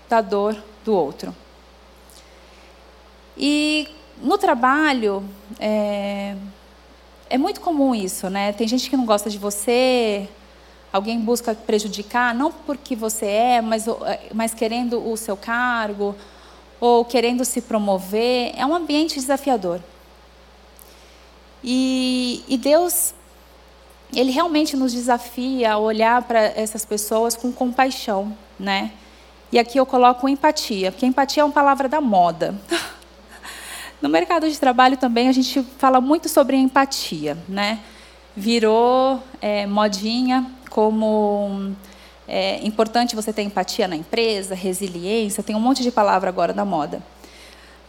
[0.09, 1.35] da dor do outro.
[3.37, 3.89] E
[4.21, 5.25] no trabalho
[5.59, 6.37] é,
[7.29, 8.53] é muito comum isso, né?
[8.53, 10.29] Tem gente que não gosta de você,
[10.91, 16.15] Alguém busca prejudicar, não porque você é, mas, é, mas querendo o seu cargo,
[16.81, 18.53] ou querendo se promover.
[18.57, 19.81] É um ambiente desafiador.
[21.63, 23.13] E, e Deus,
[24.15, 28.93] Ele realmente nos desafia a olhar para essas pessoas com compaixão, né?
[29.51, 32.55] E aqui eu coloco empatia, porque empatia é uma palavra da moda.
[34.01, 37.81] No mercado de trabalho também a gente fala muito sobre empatia, né?
[38.37, 41.75] Virou é, modinha como
[42.29, 46.65] é importante você ter empatia na empresa, resiliência, tem um monte de palavra agora da
[46.65, 47.03] moda.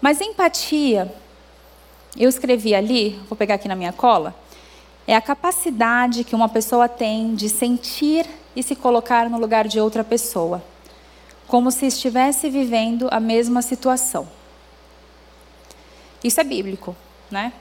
[0.02, 1.14] Mas empatia,
[2.18, 4.34] eu escrevi ali, vou pegar aqui na minha cola,
[5.10, 9.80] é a capacidade que uma pessoa tem de sentir e se colocar no lugar de
[9.80, 10.64] outra pessoa,
[11.48, 14.30] como se estivesse vivendo a mesma situação.
[16.24, 16.96] Isso é bíblico,
[17.32, 17.52] né?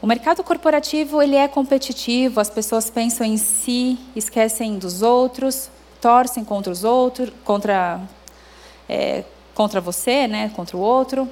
[0.00, 5.68] O mercado corporativo ele é competitivo, as pessoas pensam em si, esquecem dos outros,
[6.00, 8.00] torcem contra os outros, contra,
[8.88, 9.22] é,
[9.54, 11.28] contra você, né, contra o outro.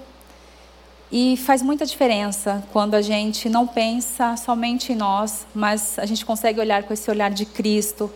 [1.13, 6.25] E faz muita diferença quando a gente não pensa somente em nós, mas a gente
[6.25, 8.11] consegue olhar com esse olhar de Cristo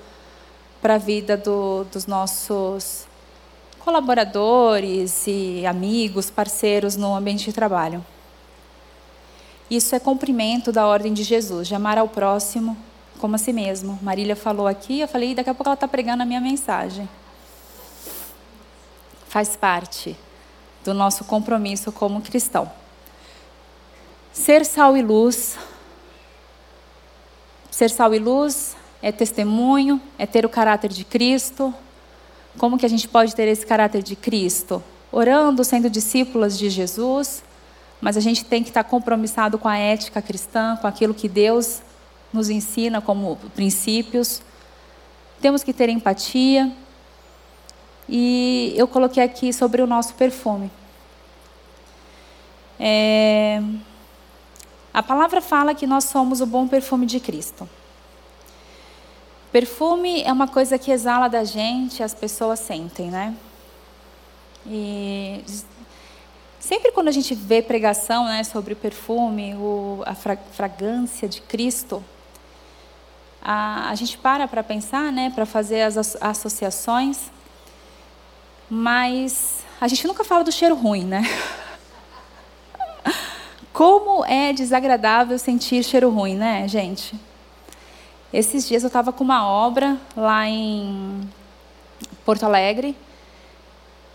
[0.80, 3.06] para a vida do, dos nossos
[3.78, 8.04] colaboradores e amigos, parceiros no ambiente de trabalho.
[9.70, 12.76] Isso é cumprimento da ordem de Jesus, de amar ao próximo
[13.18, 13.98] como a si mesmo.
[14.02, 17.08] Marília falou aqui, eu falei, daqui a pouco ela está pregando a minha mensagem.
[19.28, 20.16] Faz parte
[20.84, 22.70] do nosso compromisso como cristão.
[24.32, 25.56] Ser sal e luz.
[27.70, 31.72] Ser sal e luz é testemunho, é ter o caráter de Cristo.
[32.56, 34.82] Como que a gente pode ter esse caráter de Cristo?
[35.10, 37.42] Orando, sendo discípulas de Jesus,
[38.00, 41.80] mas a gente tem que estar compromissado com a ética cristã, com aquilo que Deus
[42.32, 44.42] nos ensina como princípios.
[45.40, 46.72] Temos que ter empatia.
[48.08, 50.70] E eu coloquei aqui sobre o nosso perfume.
[52.80, 53.62] É...
[54.92, 57.68] A palavra fala que nós somos o bom perfume de Cristo.
[59.52, 63.34] Perfume é uma coisa que exala da gente, as pessoas sentem, né?
[64.66, 65.42] E
[66.68, 71.40] Sempre quando a gente vê pregação né, sobre o perfume, o, a fra fragrância de
[71.40, 72.04] Cristo,
[73.40, 77.30] a, a gente para para pensar, né, para fazer as associações,
[78.70, 81.22] mas a gente nunca fala do cheiro ruim, né?
[83.72, 87.14] Como é desagradável sentir cheiro ruim, né, gente?
[88.32, 91.20] Esses dias eu estava com uma obra lá em
[92.24, 92.94] Porto Alegre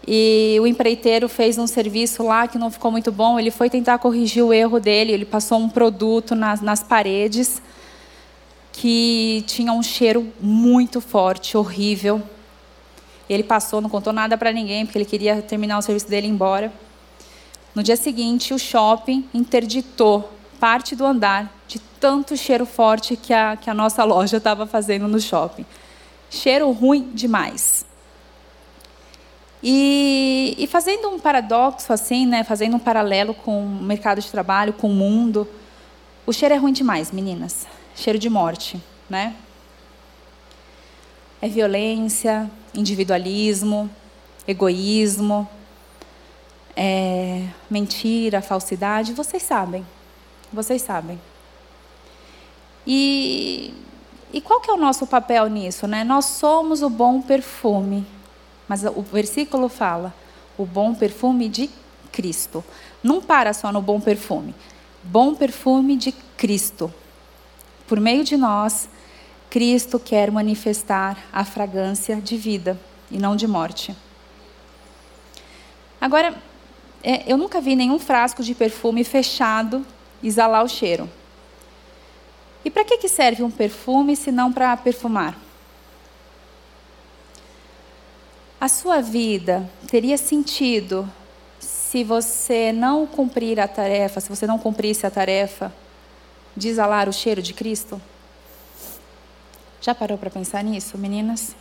[0.07, 3.39] e o empreiteiro fez um serviço lá que não ficou muito bom.
[3.39, 5.13] Ele foi tentar corrigir o erro dele.
[5.13, 7.61] Ele passou um produto nas, nas paredes
[8.71, 12.21] que tinha um cheiro muito forte, horrível.
[13.29, 16.29] Ele passou, não contou nada para ninguém, porque ele queria terminar o serviço dele e
[16.29, 16.73] ir embora.
[17.73, 23.57] No dia seguinte, o shopping interditou parte do andar de tanto cheiro forte que a,
[23.57, 25.65] que a nossa loja estava fazendo no shopping.
[26.29, 27.85] Cheiro ruim demais.
[29.63, 34.73] E, e, fazendo um paradoxo assim, né, fazendo um paralelo com o mercado de trabalho,
[34.73, 35.47] com o mundo,
[36.25, 37.65] o cheiro é ruim demais, meninas.
[37.95, 39.33] Cheiro de morte, né?
[41.43, 43.89] É violência, individualismo,
[44.47, 45.45] egoísmo,
[46.73, 49.11] é mentira, falsidade.
[49.11, 49.85] Vocês sabem,
[50.53, 51.19] vocês sabem.
[52.87, 53.73] E,
[54.31, 56.05] e qual que é o nosso papel nisso, né?
[56.05, 58.05] Nós somos o bom perfume
[58.67, 60.13] mas o versículo fala
[60.57, 61.69] o bom perfume de
[62.11, 62.63] Cristo.
[63.01, 64.55] Não para só no bom perfume.
[65.03, 66.93] Bom perfume de Cristo.
[67.87, 68.87] Por meio de nós,
[69.53, 72.75] Cristo quer manifestar a fragrância de vida
[73.11, 73.95] e não de morte.
[76.01, 76.33] Agora,
[77.03, 79.85] é, eu nunca vi nenhum frasco de perfume fechado
[80.23, 81.07] exalar o cheiro.
[82.65, 85.37] E para que serve um perfume se não para perfumar?
[88.59, 91.07] A sua vida teria sentido
[91.59, 95.71] se você não cumprir a tarefa, se você não cumprisse a tarefa
[96.57, 98.01] de exalar o cheiro de Cristo?
[99.85, 101.53] Já parou para pensar nisso, meninas?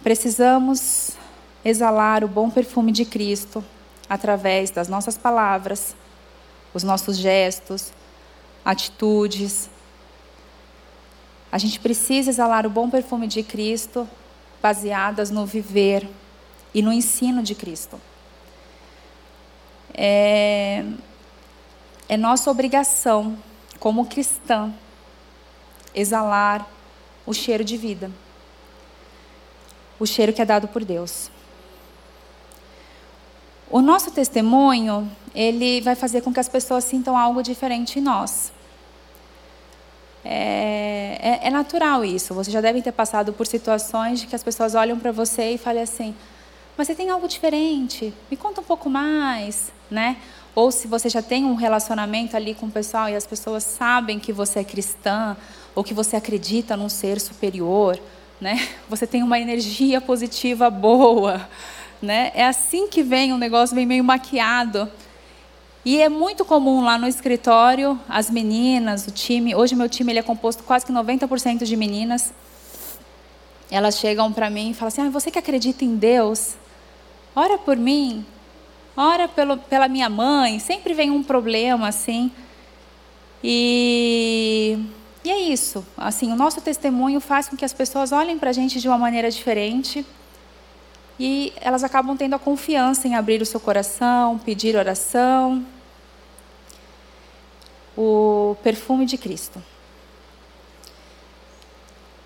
[0.00, 1.10] Precisamos
[1.64, 3.64] exalar o bom perfume de Cristo
[4.08, 5.96] através das nossas palavras,
[6.72, 7.92] os nossos gestos,
[8.64, 9.68] atitudes.
[11.50, 14.08] A gente precisa exalar o bom perfume de Cristo
[14.62, 16.08] baseadas no viver
[16.72, 18.00] e no ensino de Cristo.
[19.92, 20.84] É,
[22.08, 23.36] é nossa obrigação,
[23.80, 24.72] como cristã,
[25.94, 26.66] exalar
[27.26, 28.10] o cheiro de vida,
[29.98, 31.30] o cheiro que é dado por Deus.
[33.70, 38.52] O nosso testemunho, ele vai fazer com que as pessoas sintam algo diferente em nós.
[40.24, 42.32] É, é, é, natural isso.
[42.32, 45.58] Vocês já devem ter passado por situações de que as pessoas olham para você e
[45.58, 46.14] falam assim:
[46.76, 48.12] mas você tem algo diferente?
[48.30, 50.16] Me conta um pouco mais, né?
[50.54, 54.18] Ou se você já tem um relacionamento ali com o pessoal e as pessoas sabem
[54.18, 55.36] que você é cristã
[55.74, 57.98] ou que você acredita num ser superior,
[58.40, 58.68] né?
[58.88, 61.48] Você tem uma energia positiva boa,
[62.00, 62.30] né?
[62.34, 64.90] É assim que vem um negócio vem meio maquiado.
[65.84, 70.18] E é muito comum lá no escritório, as meninas, o time, hoje meu time ele
[70.18, 72.32] é composto quase que 90% de meninas.
[73.70, 76.54] Elas chegam para mim e falam assim: ah, você que acredita em Deus,
[77.34, 78.24] ora por mim,
[78.96, 80.58] ora pelo, pela minha mãe.
[80.58, 82.30] Sempre vem um problema assim.
[83.42, 84.78] E,
[85.24, 85.84] e é isso.
[85.96, 88.98] Assim, o nosso testemunho faz com que as pessoas olhem para a gente de uma
[88.98, 90.04] maneira diferente
[91.18, 95.64] e elas acabam tendo a confiança em abrir o seu coração, pedir oração
[97.96, 99.62] o perfume de Cristo.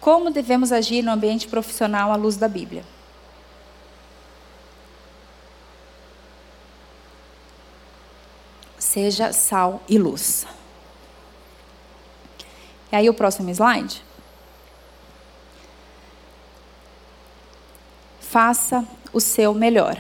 [0.01, 2.85] Como devemos agir no ambiente profissional à luz da Bíblia?
[8.79, 10.47] Seja sal e luz.
[12.91, 14.03] E aí o próximo slide.
[18.21, 19.97] Faça o seu melhor.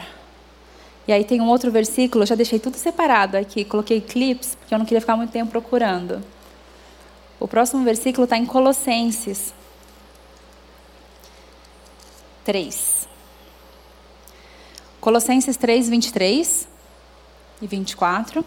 [1.06, 4.74] E aí tem um outro versículo, eu já deixei tudo separado aqui, coloquei clips, porque
[4.74, 6.22] eu não queria ficar muito tempo procurando.
[7.40, 9.54] O próximo versículo está em Colossenses
[12.44, 13.08] 3.
[15.00, 16.68] Colossenses 3, 23
[17.62, 18.44] e 24.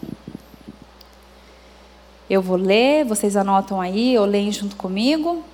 [2.32, 5.44] Eu vou ler, vocês anotam aí, ou leem junto comigo.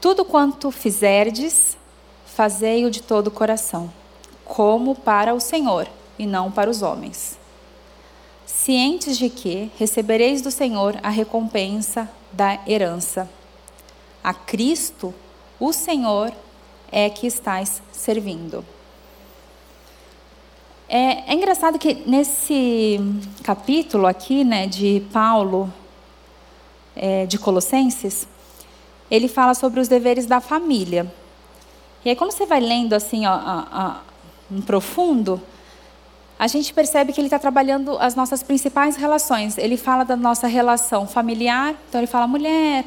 [0.00, 1.76] Tudo quanto fizerdes,
[2.24, 3.92] fazei-o de todo o coração,
[4.44, 7.36] como para o Senhor e não para os homens.
[8.46, 13.28] Cientes de que recebereis do Senhor a recompensa da herança.
[14.22, 15.12] A Cristo,
[15.58, 16.32] o Senhor,
[16.92, 18.64] é que estáis servindo.
[20.94, 23.00] É, é, engraçado que nesse
[23.42, 25.72] capítulo aqui, né, de Paulo,
[26.94, 28.28] é, de Colossenses,
[29.10, 31.10] ele fala sobre os deveres da família.
[32.04, 33.40] E aí, quando você vai lendo assim, ó,
[33.72, 33.94] ó,
[34.54, 35.40] um profundo,
[36.38, 39.56] a gente percebe que ele está trabalhando as nossas principais relações.
[39.56, 42.84] Ele fala da nossa relação familiar, então ele fala mulher,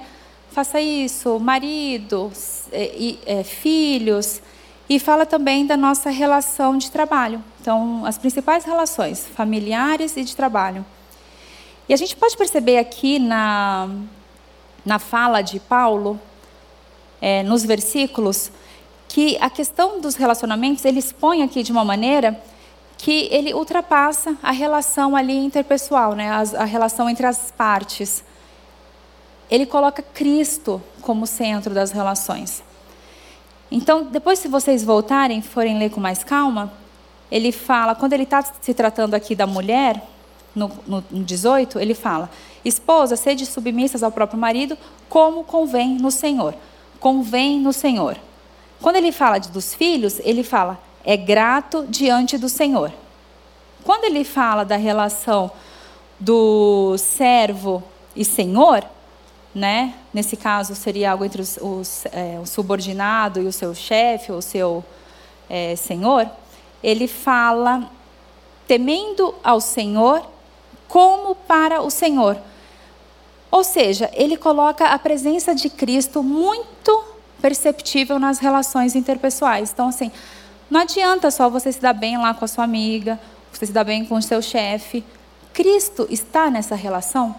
[0.51, 2.31] faça isso, marido,
[2.71, 4.43] é, é, filhos,
[4.89, 7.43] e fala também da nossa relação de trabalho.
[7.59, 10.85] Então, as principais relações familiares e de trabalho.
[11.89, 13.89] E a gente pode perceber aqui na,
[14.85, 16.19] na fala de Paulo,
[17.21, 18.51] é, nos versículos,
[19.07, 22.39] que a questão dos relacionamentos ele expõe aqui de uma maneira
[22.97, 26.29] que ele ultrapassa a relação ali interpessoal, né?
[26.29, 28.23] a, a relação entre as partes.
[29.49, 32.63] Ele coloca Cristo como centro das relações.
[33.71, 36.71] Então, depois, se vocês voltarem, forem ler com mais calma,
[37.31, 40.01] ele fala, quando ele está se tratando aqui da mulher,
[40.55, 42.29] no, no, no 18, ele fala:
[42.63, 44.77] Esposa, sede submissas ao próprio marido,
[45.09, 46.55] como convém no Senhor.
[46.99, 48.17] Convém no Senhor.
[48.81, 52.91] Quando ele fala dos filhos, ele fala: é grato diante do Senhor.
[53.83, 55.51] Quando ele fala da relação
[56.19, 57.83] do servo
[58.15, 58.83] e senhor,
[59.53, 59.93] né?
[60.15, 64.41] Nesse caso seria algo entre os, os, é, o subordinado e o seu chefe, ou
[64.41, 64.81] seu
[65.49, 66.25] é, senhor.
[66.81, 67.91] Ele fala
[68.65, 70.25] temendo ao Senhor
[70.87, 72.37] como para o Senhor.
[73.51, 77.03] Ou seja, ele coloca a presença de Cristo muito
[77.41, 79.71] perceptível nas relações interpessoais.
[79.73, 80.09] Então, assim,
[80.69, 83.19] não adianta só você se dar bem lá com a sua amiga,
[83.51, 85.03] você se dar bem com o seu chefe.
[85.53, 87.35] Cristo está nessa relação?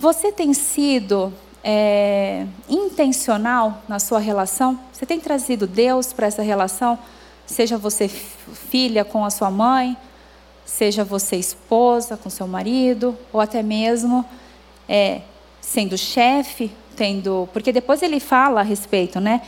[0.00, 1.32] Você tem sido
[1.64, 4.78] é, intencional na sua relação?
[4.92, 6.98] Você tem trazido Deus para essa relação?
[7.46, 9.96] Seja você filha com a sua mãe,
[10.66, 14.24] seja você esposa com seu marido, ou até mesmo
[14.88, 15.22] é,
[15.60, 17.48] sendo chefe, tendo.
[17.52, 19.40] Porque depois ele fala a respeito, né?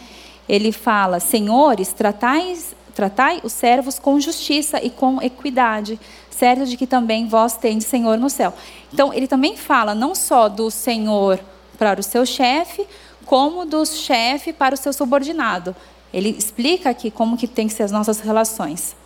[0.48, 6.00] Ele fala: Senhores, tratais, tratai os servos com justiça e com equidade,
[6.30, 8.54] certo de que também vós tendes Senhor no céu.
[8.92, 11.40] Então, ele também fala não só do Senhor
[11.76, 12.86] para o seu chefe,
[13.24, 15.74] como do chefe para o seu subordinado.
[16.12, 18.96] Ele explica aqui como que tem que ser as nossas relações.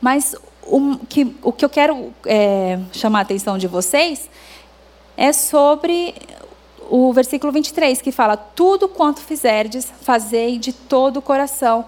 [0.00, 0.34] Mas
[0.66, 4.28] o que, o que eu quero é, chamar a atenção de vocês
[5.16, 6.14] é sobre
[6.90, 11.84] o versículo 23, que fala: Tudo quanto fizerdes, fazei de todo o coração,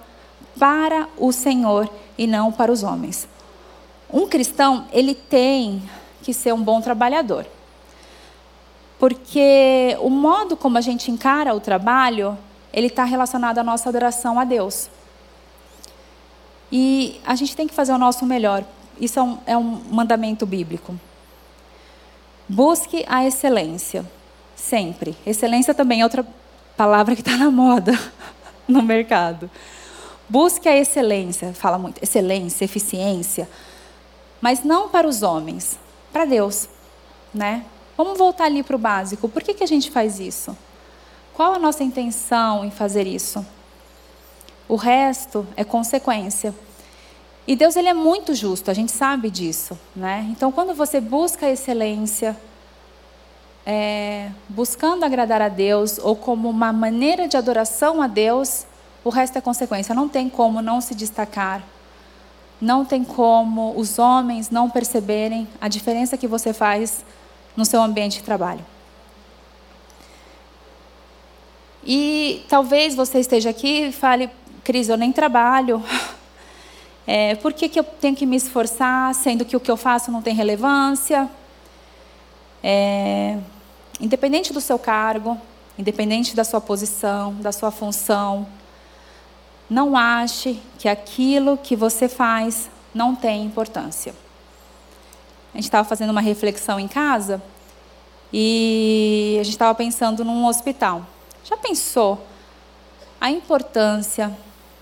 [0.58, 3.28] para o Senhor e não para os homens.
[4.12, 5.82] Um cristão, ele tem
[6.22, 7.46] que ser um bom trabalhador.
[8.98, 12.36] Porque o modo como a gente encara o trabalho,
[12.72, 14.88] ele está relacionado à nossa adoração a Deus.
[16.70, 18.64] E a gente tem que fazer o nosso melhor.
[19.00, 20.98] Isso é um, é um mandamento bíblico.
[22.48, 24.04] Busque a excelência,
[24.54, 25.16] sempre.
[25.26, 26.26] Excelência também é outra
[26.76, 27.92] palavra que está na moda
[28.66, 29.50] no mercado.
[30.28, 33.48] Busque a excelência, fala muito, excelência, eficiência,
[34.40, 35.78] mas não para os homens,
[36.12, 36.68] para Deus,
[37.32, 37.64] né?
[37.96, 39.28] Vamos voltar ali para o básico.
[39.28, 40.56] Por que, que a gente faz isso?
[41.32, 43.44] Qual a nossa intenção em fazer isso?
[44.68, 46.54] O resto é consequência.
[47.46, 50.26] E Deus ele é muito justo, a gente sabe disso, né?
[50.30, 52.36] Então, quando você busca a excelência,
[53.64, 58.66] é, buscando agradar a Deus ou como uma maneira de adoração a Deus,
[59.04, 59.94] o resto é consequência.
[59.94, 61.62] Não tem como não se destacar.
[62.60, 67.04] Não tem como os homens não perceberem a diferença que você faz
[67.56, 68.64] no seu ambiente de trabalho.
[71.84, 74.28] E talvez você esteja aqui e fale,
[74.64, 75.82] Cris, eu nem trabalho.
[77.08, 80.10] É, por que, que eu tenho que me esforçar, sendo que o que eu faço
[80.10, 81.30] não tem relevância?
[82.60, 83.38] É,
[84.00, 85.40] independente do seu cargo,
[85.78, 88.44] independente da sua posição, da sua função,
[89.70, 94.12] não ache que aquilo que você faz não tem importância.
[95.56, 97.42] A gente estava fazendo uma reflexão em casa
[98.30, 101.06] e a gente estava pensando num hospital.
[101.42, 102.22] Já pensou
[103.18, 104.36] a importância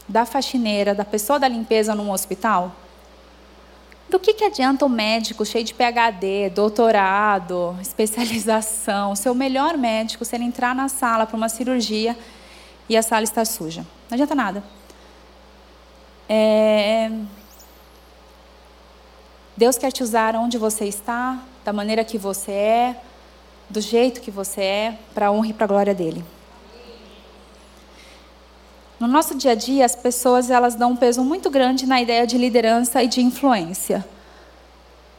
[0.09, 2.73] da faxineira, da pessoa da limpeza num hospital?
[4.11, 10.25] Do que, que adianta o médico cheio de PhD, doutorado, especialização, ser o melhor médico,
[10.25, 12.19] se ele entrar na sala para uma cirurgia
[12.89, 13.83] e a sala está suja?
[14.11, 14.65] Não adianta nada.
[16.29, 17.13] É...
[19.57, 23.01] Deus quer te usar onde você está, da maneira que você é,
[23.71, 26.25] do jeito que você é, para a honra e para a glória dele.
[28.99, 32.27] No nosso dia a dia, as pessoas elas dão um peso muito grande na ideia
[32.27, 34.05] de liderança e de influência.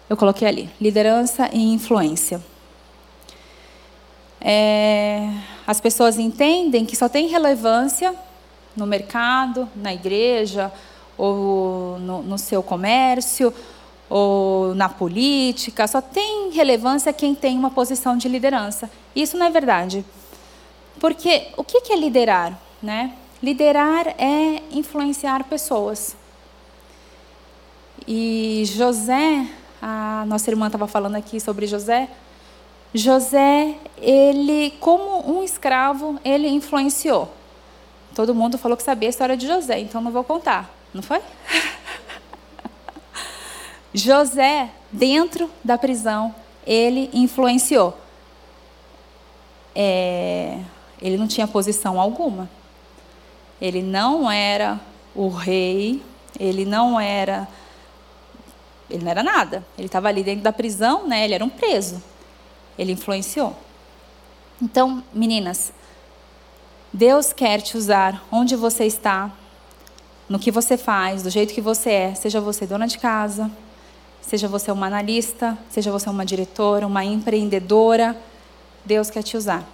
[0.09, 2.41] Eu coloquei ali, liderança e influência.
[4.41, 5.29] É,
[5.65, 8.13] as pessoas entendem que só tem relevância
[8.75, 10.71] no mercado, na igreja,
[11.17, 13.53] ou no, no seu comércio,
[14.09, 18.89] ou na política, só tem relevância quem tem uma posição de liderança.
[19.15, 20.05] Isso não é verdade.
[20.99, 22.57] Porque o que é liderar?
[22.81, 23.13] Né?
[23.41, 26.15] Liderar é influenciar pessoas.
[28.07, 29.47] E José,
[29.81, 32.07] a nossa irmã estava falando aqui sobre José.
[32.93, 37.31] José, ele, como um escravo, ele influenciou.
[38.13, 41.19] Todo mundo falou que sabia a história de José, então não vou contar, não foi?
[43.95, 46.35] José, dentro da prisão,
[46.67, 47.97] ele influenciou.
[49.73, 50.59] É,
[51.01, 52.49] ele não tinha posição alguma.
[53.59, 54.81] Ele não era
[55.15, 56.03] o rei,
[56.37, 57.47] ele não era.
[58.89, 59.65] Ele não era nada.
[59.77, 61.23] Ele estava ali dentro da prisão, né?
[61.23, 62.03] Ele era um preso.
[62.77, 63.55] Ele influenciou.
[64.61, 65.71] Então, meninas,
[66.91, 69.31] Deus quer te usar onde você está,
[70.27, 73.49] no que você faz, do jeito que você é, seja você dona de casa,
[74.27, 78.19] seja você uma analista, seja você uma diretora, uma empreendedora,
[78.83, 79.67] Deus quer te usar.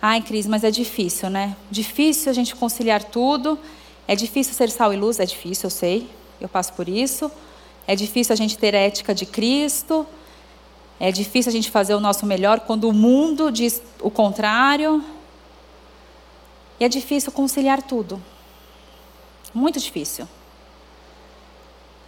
[0.00, 1.56] Ai, Cris, mas é difícil, né?
[1.70, 3.58] Difícil a gente conciliar tudo.
[4.06, 6.08] É difícil ser sal e luz, é difícil, eu sei.
[6.40, 7.30] Eu passo por isso.
[7.86, 10.06] É difícil a gente ter ética de Cristo.
[11.00, 15.04] É difícil a gente fazer o nosso melhor quando o mundo diz o contrário.
[16.78, 18.22] E é difícil conciliar tudo.
[19.52, 20.28] Muito difícil.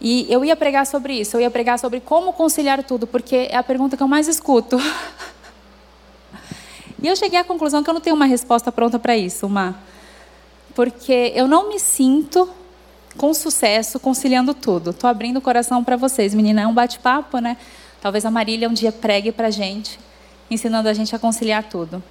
[0.01, 3.57] E eu ia pregar sobre isso, eu ia pregar sobre como conciliar tudo, porque é
[3.57, 4.77] a pergunta que eu mais escuto.
[7.01, 9.75] e eu cheguei à conclusão que eu não tenho uma resposta pronta para isso, uma
[10.73, 12.49] porque eu não me sinto
[13.17, 14.91] com sucesso conciliando tudo.
[14.91, 17.57] Estou abrindo o coração para vocês, menina, é um bate-papo, né?
[18.01, 19.99] Talvez a Marília um dia pregue para gente,
[20.49, 22.01] ensinando a gente a conciliar tudo.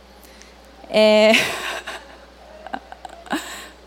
[0.90, 1.32] É...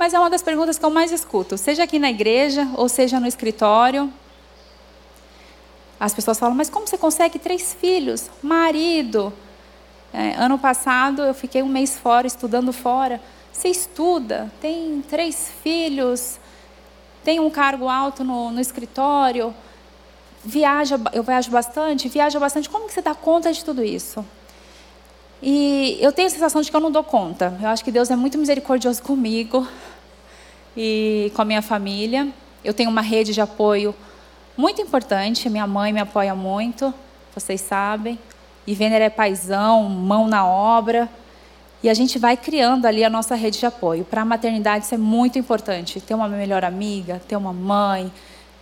[0.01, 3.19] Mas é uma das perguntas que eu mais escuto, seja aqui na igreja ou seja
[3.19, 4.11] no escritório.
[5.99, 9.31] As pessoas falam, mas como você consegue três filhos, marido?
[10.11, 13.21] É, ano passado eu fiquei um mês fora, estudando fora.
[13.53, 16.39] Você estuda, tem três filhos,
[17.23, 19.53] tem um cargo alto no, no escritório,
[20.43, 22.67] viaja, eu viajo bastante, viaja bastante.
[22.67, 24.25] Como que você dá conta de tudo isso?
[25.43, 27.55] E eu tenho a sensação de que eu não dou conta.
[27.61, 29.67] Eu acho que Deus é muito misericordioso comigo
[30.75, 32.27] e com a minha família.
[32.63, 33.95] Eu tenho uma rede de apoio
[34.57, 35.49] muito importante.
[35.49, 36.93] Minha mãe me apoia muito,
[37.33, 38.19] vocês sabem.
[38.65, 41.09] E Vener é paisão, mão na obra.
[41.83, 44.05] E a gente vai criando ali a nossa rede de apoio.
[44.05, 45.99] Para a maternidade isso é muito importante.
[45.99, 48.11] Ter uma melhor amiga, ter uma mãe,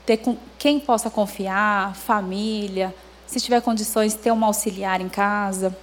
[0.06, 2.96] ter com quem possa confiar, família,
[3.28, 5.76] se tiver condições, ter uma auxiliar em casa.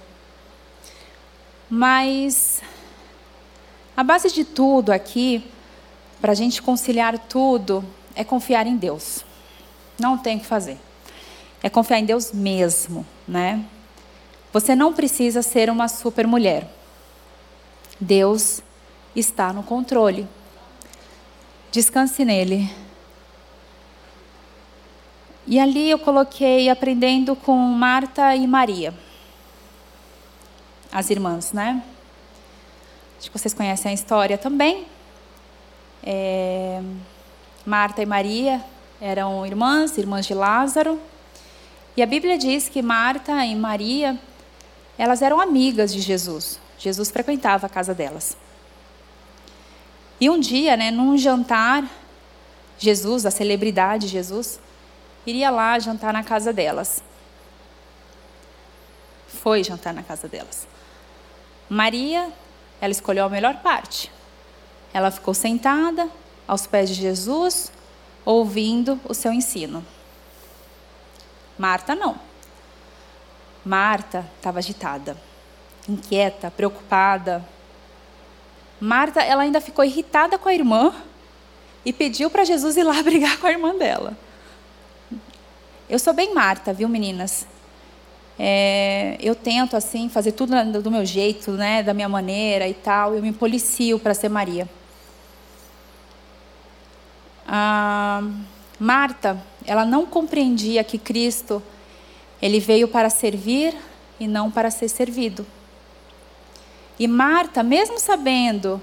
[1.69, 2.61] Mas
[3.95, 5.43] a base de tudo aqui,
[6.21, 7.83] para a gente conciliar tudo,
[8.15, 9.23] é confiar em Deus.
[9.99, 10.77] Não tem o que fazer.
[11.61, 13.63] É confiar em Deus mesmo, né?
[14.53, 16.67] Você não precisa ser uma super mulher.
[17.99, 18.61] Deus
[19.15, 20.27] está no controle.
[21.71, 22.69] Descanse nele.
[25.45, 28.93] E ali eu coloquei aprendendo com Marta e Maria.
[30.91, 31.83] As irmãs, né?
[33.19, 34.85] Acho que vocês conhecem a história também.
[36.09, 36.81] É...
[37.65, 38.63] Marta e Maria
[39.01, 41.01] eram irmãs, irmãs de Lázaro.
[41.97, 44.17] E a Bíblia diz que Marta e Maria,
[44.97, 46.61] elas eram amigas de Jesus.
[46.79, 48.37] Jesus frequentava a casa delas.
[50.17, 51.83] E um dia, né, num jantar,
[52.79, 54.61] Jesus, a celebridade Jesus,
[55.25, 57.03] iria lá jantar na casa delas.
[59.27, 60.65] Foi jantar na casa delas.
[61.67, 62.31] Maria,
[62.79, 64.09] ela escolheu a melhor parte.
[64.97, 66.09] Ela ficou sentada
[66.47, 67.71] aos pés de Jesus,
[68.25, 69.85] ouvindo o seu ensino.
[71.55, 72.19] Marta não.
[73.63, 75.15] Marta estava agitada,
[75.87, 77.47] inquieta, preocupada.
[78.81, 80.95] Marta, ela ainda ficou irritada com a irmã
[81.85, 84.17] e pediu para Jesus ir lá brigar com a irmã dela.
[85.87, 87.45] Eu sou bem Marta, viu, meninas?
[88.39, 93.13] É, eu tento assim fazer tudo do meu jeito, né, da minha maneira e tal.
[93.13, 94.67] Eu me policio para ser Maria.
[97.47, 98.21] A
[98.79, 101.63] Marta, ela não compreendia que Cristo
[102.41, 103.73] ele veio para servir
[104.19, 105.45] e não para ser servido.
[106.99, 108.81] E Marta, mesmo sabendo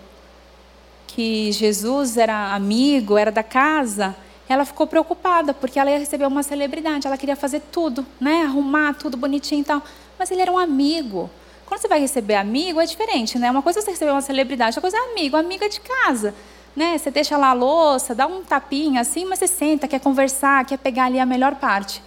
[1.06, 4.16] que Jesus era amigo, era da casa,
[4.48, 8.42] ela ficou preocupada, porque ela ia receber uma celebridade, ela queria fazer tudo, né?
[8.42, 9.82] arrumar tudo bonitinho e tal.
[10.18, 11.30] Mas ele era um amigo.
[11.66, 13.50] Quando você vai receber amigo, é diferente, né?
[13.50, 16.34] Uma coisa é você receber uma celebridade, outra coisa é amigo, amiga de casa.
[16.75, 16.99] Né?
[16.99, 20.79] Você deixa lá a louça, dá um tapinha assim, mas você senta, quer conversar, quer
[20.79, 22.03] pegar ali a melhor parte.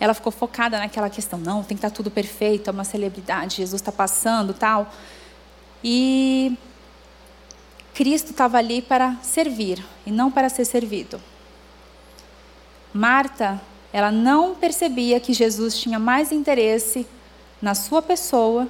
[0.00, 3.80] Ela ficou focada naquela questão, não, tem que estar tudo perfeito, é uma celebridade, Jesus
[3.80, 4.92] está passando tal.
[5.82, 6.56] E
[7.94, 11.20] Cristo estava ali para servir e não para ser servido.
[12.92, 13.60] Marta,
[13.92, 17.06] ela não percebia que Jesus tinha mais interesse
[17.62, 18.68] na sua pessoa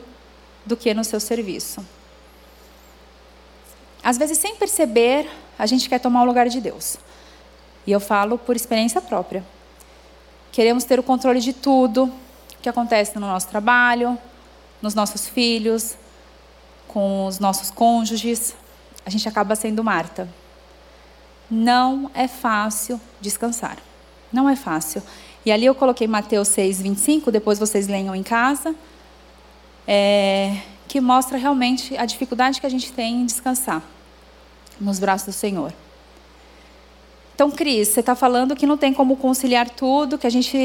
[0.66, 1.84] do que no seu serviço.
[4.04, 5.28] Às vezes, sem perceber,
[5.58, 6.98] a gente quer tomar o lugar de Deus.
[7.86, 9.44] E eu falo por experiência própria.
[10.52, 12.12] Queremos ter o controle de tudo
[12.60, 14.18] que acontece no nosso trabalho,
[14.80, 15.96] nos nossos filhos,
[16.86, 18.54] com os nossos cônjuges,
[19.04, 20.28] a gente acaba sendo Marta.
[21.50, 23.78] Não é fácil descansar.
[24.32, 25.02] Não é fácil.
[25.44, 28.74] E ali eu coloquei Mateus 6, 25, depois vocês leiam em casa,
[29.86, 30.56] é,
[30.94, 33.82] que mostra realmente a dificuldade que a gente tem em descansar
[34.80, 35.74] nos braços do Senhor.
[37.34, 40.56] Então, Cris, você está falando que não tem como conciliar tudo, que a gente.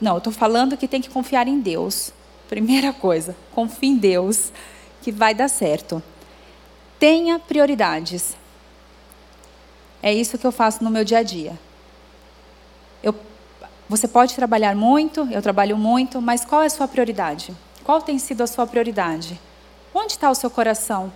[0.00, 2.10] Não, eu estou falando que tem que confiar em Deus.
[2.48, 4.50] Primeira coisa, confie em Deus,
[5.02, 6.02] que vai dar certo.
[6.98, 8.34] Tenha prioridades.
[10.02, 11.60] É isso que eu faço no meu dia a dia.
[13.02, 13.14] Eu,
[13.86, 17.54] você pode trabalhar muito, eu trabalho muito, mas qual é a sua prioridade?
[17.84, 19.38] Qual tem sido a sua prioridade?
[19.94, 21.12] Onde está o seu coração?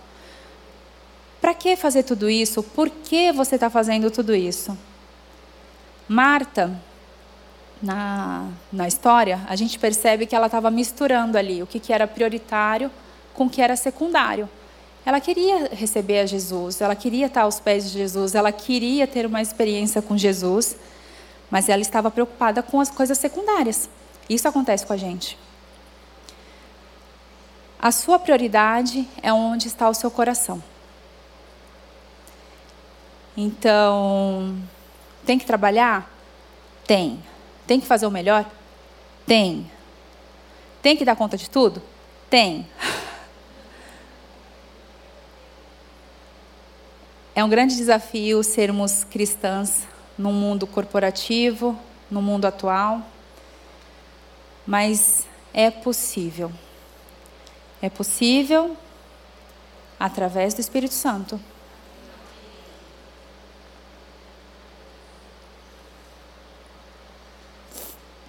[1.39, 2.63] Para que fazer tudo isso?
[2.63, 4.77] Por que você está fazendo tudo isso?
[6.07, 6.79] Marta,
[7.81, 12.07] na, na história, a gente percebe que ela estava misturando ali o que, que era
[12.07, 12.91] prioritário
[13.33, 14.49] com o que era secundário.
[15.05, 19.25] Ela queria receber a Jesus, ela queria estar aos pés de Jesus, ela queria ter
[19.25, 20.75] uma experiência com Jesus,
[21.51, 23.87] mas ela estava preocupada com as coisas secundárias.
[24.27, 25.37] Isso acontece com a gente.
[27.79, 30.63] A sua prioridade é onde está o seu coração.
[33.37, 34.57] Então,
[35.25, 36.09] tem que trabalhar?
[36.87, 37.21] Tem.
[37.67, 38.45] Tem que fazer o melhor?
[39.25, 39.69] Tem.
[40.81, 41.81] Tem que dar conta de tudo?
[42.29, 42.65] Tem.
[47.35, 49.85] É um grande desafio sermos cristãs
[50.17, 51.77] no mundo corporativo,
[52.09, 53.01] no mundo atual,
[54.65, 56.49] mas é possível.
[57.85, 58.75] É possível
[59.99, 61.39] através do Espírito Santo.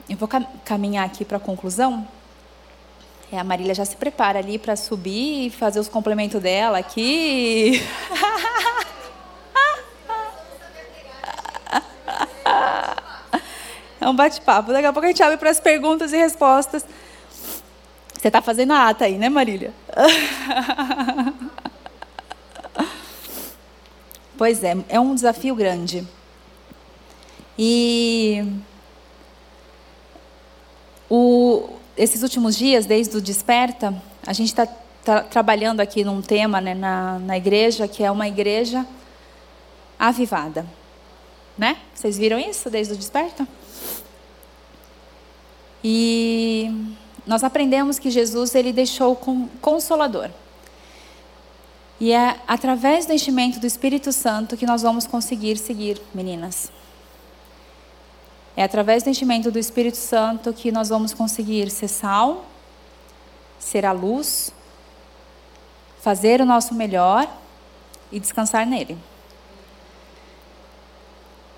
[0.06, 0.28] Eu vou
[0.62, 2.06] caminhar aqui para a conclusão.
[3.32, 7.80] É, a Marília já se prepara ali para subir e fazer os complementos dela aqui.
[13.98, 14.72] É um bate-papo.
[14.72, 16.86] Daqui a pouco a gente abre para as perguntas e respostas.
[18.26, 19.72] Você está fazendo a ata aí, né, Marília?
[24.36, 26.04] pois é, é um desafio grande.
[27.56, 28.44] E
[31.08, 33.94] o, esses últimos dias, desde o Desperta,
[34.26, 34.66] a gente está
[35.04, 38.84] tá trabalhando aqui num tema né, na, na igreja, que é uma igreja
[39.96, 40.66] avivada.
[41.56, 41.76] Né?
[41.94, 43.46] Vocês viram isso desde o Desperta?
[45.84, 46.96] E
[47.26, 50.30] nós aprendemos que Jesus ele deixou o consolador.
[51.98, 56.70] E é através do enchimento do Espírito Santo que nós vamos conseguir seguir, meninas.
[58.56, 62.46] É através do enchimento do Espírito Santo que nós vamos conseguir ser sal,
[63.58, 64.52] ser a luz,
[66.00, 67.28] fazer o nosso melhor
[68.12, 68.96] e descansar nele.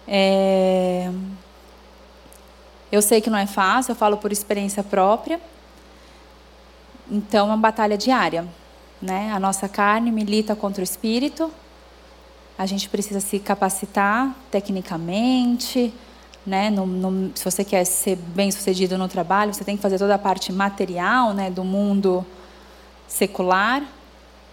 [0.07, 1.11] É...
[2.91, 5.39] Eu sei que não é fácil, eu falo por experiência própria.
[7.11, 8.47] Então, é uma batalha diária.
[9.01, 9.31] Né?
[9.33, 11.51] A nossa carne milita contra o espírito.
[12.59, 15.95] A gente precisa se capacitar tecnicamente,
[16.45, 16.71] né?
[16.71, 20.15] No, no, se você quer ser bem sucedido no trabalho, você tem que fazer toda
[20.15, 22.27] a parte material né, do mundo
[23.07, 23.83] secular,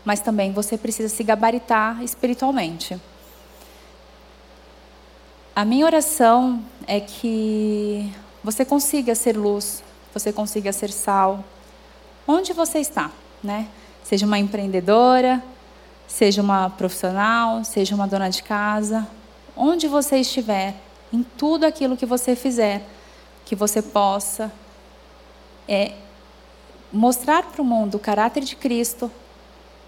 [0.03, 2.99] mas também você precisa se gabaritar espiritualmente.
[5.55, 8.11] A minha oração é que
[8.43, 9.81] você consiga ser luz,
[10.13, 11.43] você consiga ser sal,
[12.27, 13.11] onde você está,
[13.43, 13.67] né?
[14.03, 15.43] Seja uma empreendedora,
[16.07, 19.07] seja uma profissional, seja uma dona de casa,
[19.55, 20.75] onde você estiver,
[21.11, 22.85] em tudo aquilo que você fizer,
[23.45, 24.51] que você possa
[25.67, 25.93] é,
[26.91, 29.11] mostrar para o mundo o caráter de Cristo,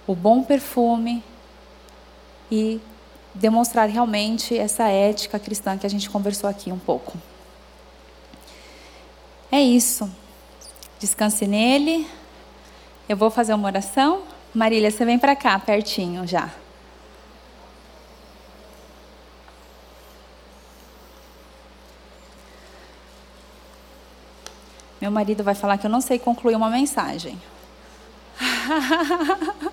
[0.05, 1.23] o bom perfume
[2.51, 2.79] e
[3.33, 7.17] demonstrar realmente essa ética cristã que a gente conversou aqui um pouco.
[9.51, 10.09] É isso.
[10.99, 12.07] Descanse nele.
[13.07, 14.23] Eu vou fazer uma oração.
[14.53, 16.49] Marília, você vem para cá, pertinho já.
[24.99, 27.39] Meu marido vai falar que eu não sei concluir uma mensagem.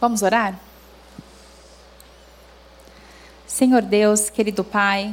[0.00, 0.58] Vamos orar?
[3.46, 5.12] Senhor Deus, querido Pai,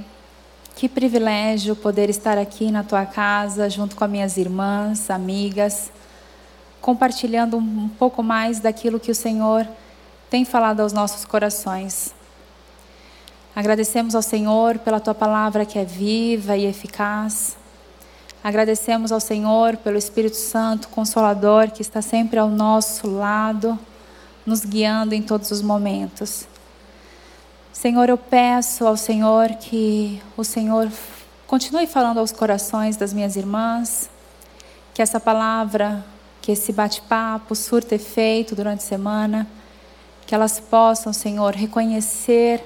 [0.78, 5.91] que privilégio poder estar aqui na tua casa, junto com as minhas irmãs, amigas,
[6.80, 9.67] compartilhando um pouco mais daquilo que o Senhor
[10.30, 12.13] tem falado aos nossos corações.
[13.55, 17.57] Agradecemos ao Senhor pela tua palavra que é viva e eficaz.
[18.43, 23.80] Agradecemos ao Senhor pelo Espírito Santo Consolador que está sempre ao nosso lado,
[24.45, 26.47] nos guiando em todos os momentos.
[27.80, 30.91] Senhor, eu peço ao Senhor que o Senhor
[31.45, 34.09] continue falando aos corações das minhas irmãs,
[34.95, 36.03] que essa palavra,
[36.41, 39.47] que esse bate-papo surta efeito durante a semana,
[40.25, 42.65] que elas possam, Senhor, reconhecer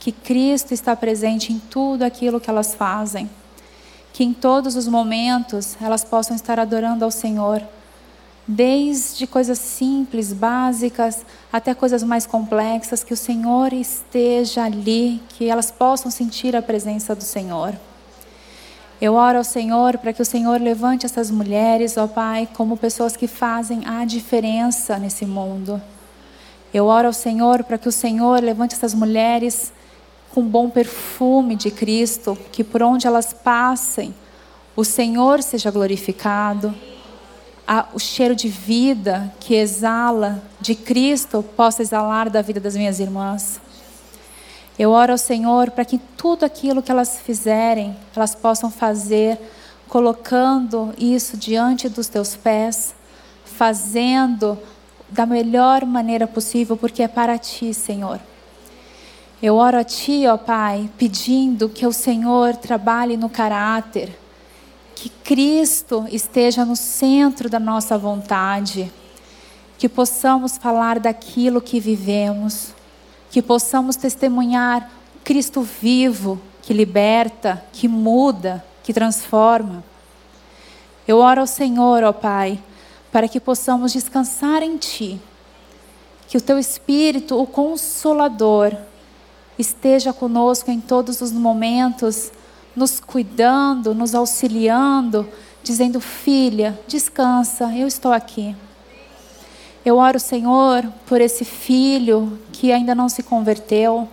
[0.00, 3.30] que Cristo está presente em tudo aquilo que elas fazem
[4.12, 7.62] que em todos os momentos elas possam estar adorando ao Senhor,
[8.50, 15.70] desde coisas simples, básicas, até coisas mais complexas, que o Senhor esteja ali, que elas
[15.70, 17.72] possam sentir a presença do Senhor.
[19.00, 23.16] Eu oro ao Senhor para que o Senhor levante essas mulheres, ó Pai, como pessoas
[23.16, 25.80] que fazem a diferença nesse mundo.
[26.74, 29.72] Eu oro ao Senhor para que o Senhor levante essas mulheres
[30.34, 34.12] com bom perfume de Cristo, que por onde elas passem,
[34.74, 36.74] o Senhor seja glorificado,
[37.72, 42.98] a, o cheiro de vida que exala de Cristo possa exalar da vida das minhas
[42.98, 43.60] irmãs.
[44.76, 49.38] Eu oro ao Senhor para que tudo aquilo que elas fizerem, elas possam fazer
[49.86, 52.92] colocando isso diante dos teus pés,
[53.44, 54.58] fazendo
[55.08, 58.18] da melhor maneira possível, porque é para ti, Senhor.
[59.40, 64.18] Eu oro a Ti, ó Pai, pedindo que o Senhor trabalhe no caráter,
[65.00, 68.92] que Cristo esteja no centro da nossa vontade,
[69.78, 72.74] que possamos falar daquilo que vivemos,
[73.30, 74.90] que possamos testemunhar
[75.24, 79.82] Cristo vivo, que liberta, que muda, que transforma.
[81.08, 82.62] Eu oro ao Senhor, ó Pai,
[83.10, 85.18] para que possamos descansar em Ti,
[86.28, 88.76] que o Teu Espírito, o Consolador,
[89.58, 92.30] esteja conosco em todos os momentos,
[92.74, 95.28] nos cuidando, nos auxiliando,
[95.62, 98.54] dizendo: Filha, descansa, eu estou aqui.
[99.84, 104.08] Eu oro, Senhor, por esse filho que ainda não se converteu,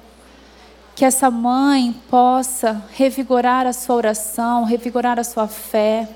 [0.96, 6.08] que essa mãe possa revigorar a sua oração, revigorar a sua fé.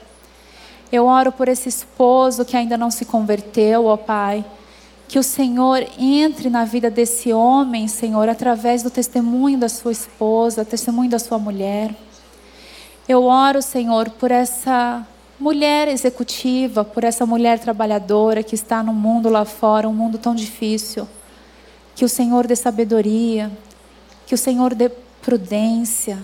[0.91, 4.45] Eu oro por esse esposo que ainda não se converteu, ó Pai
[5.11, 10.63] que o Senhor entre na vida desse homem, Senhor, através do testemunho da sua esposa,
[10.63, 11.93] testemunho da sua mulher.
[13.07, 15.05] Eu oro, Senhor, por essa
[15.39, 20.35] mulher executiva, por essa mulher trabalhadora que está no mundo lá fora, um mundo tão
[20.35, 21.07] difícil.
[21.95, 23.51] Que o Senhor dê sabedoria,
[24.27, 24.89] que o Senhor dê
[25.21, 26.19] prudência,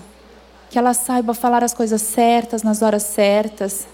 [0.70, 3.86] que ela saiba falar as coisas certas nas horas certas,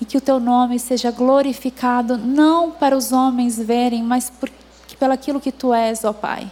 [0.00, 4.50] e que o teu nome seja glorificado, não para os homens verem, mas por,
[4.98, 6.50] pelaquilo que tu és, ó Pai.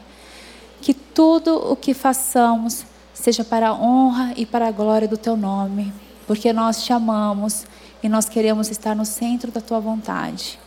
[0.80, 2.84] Que tudo o que façamos
[3.20, 5.92] seja para a honra e para a glória do teu nome,
[6.26, 7.66] porque nós te amamos
[8.02, 10.58] e nós queremos estar no centro da tua vontade.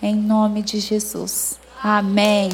[0.00, 1.58] Em nome de Jesus.
[1.82, 2.48] Amém.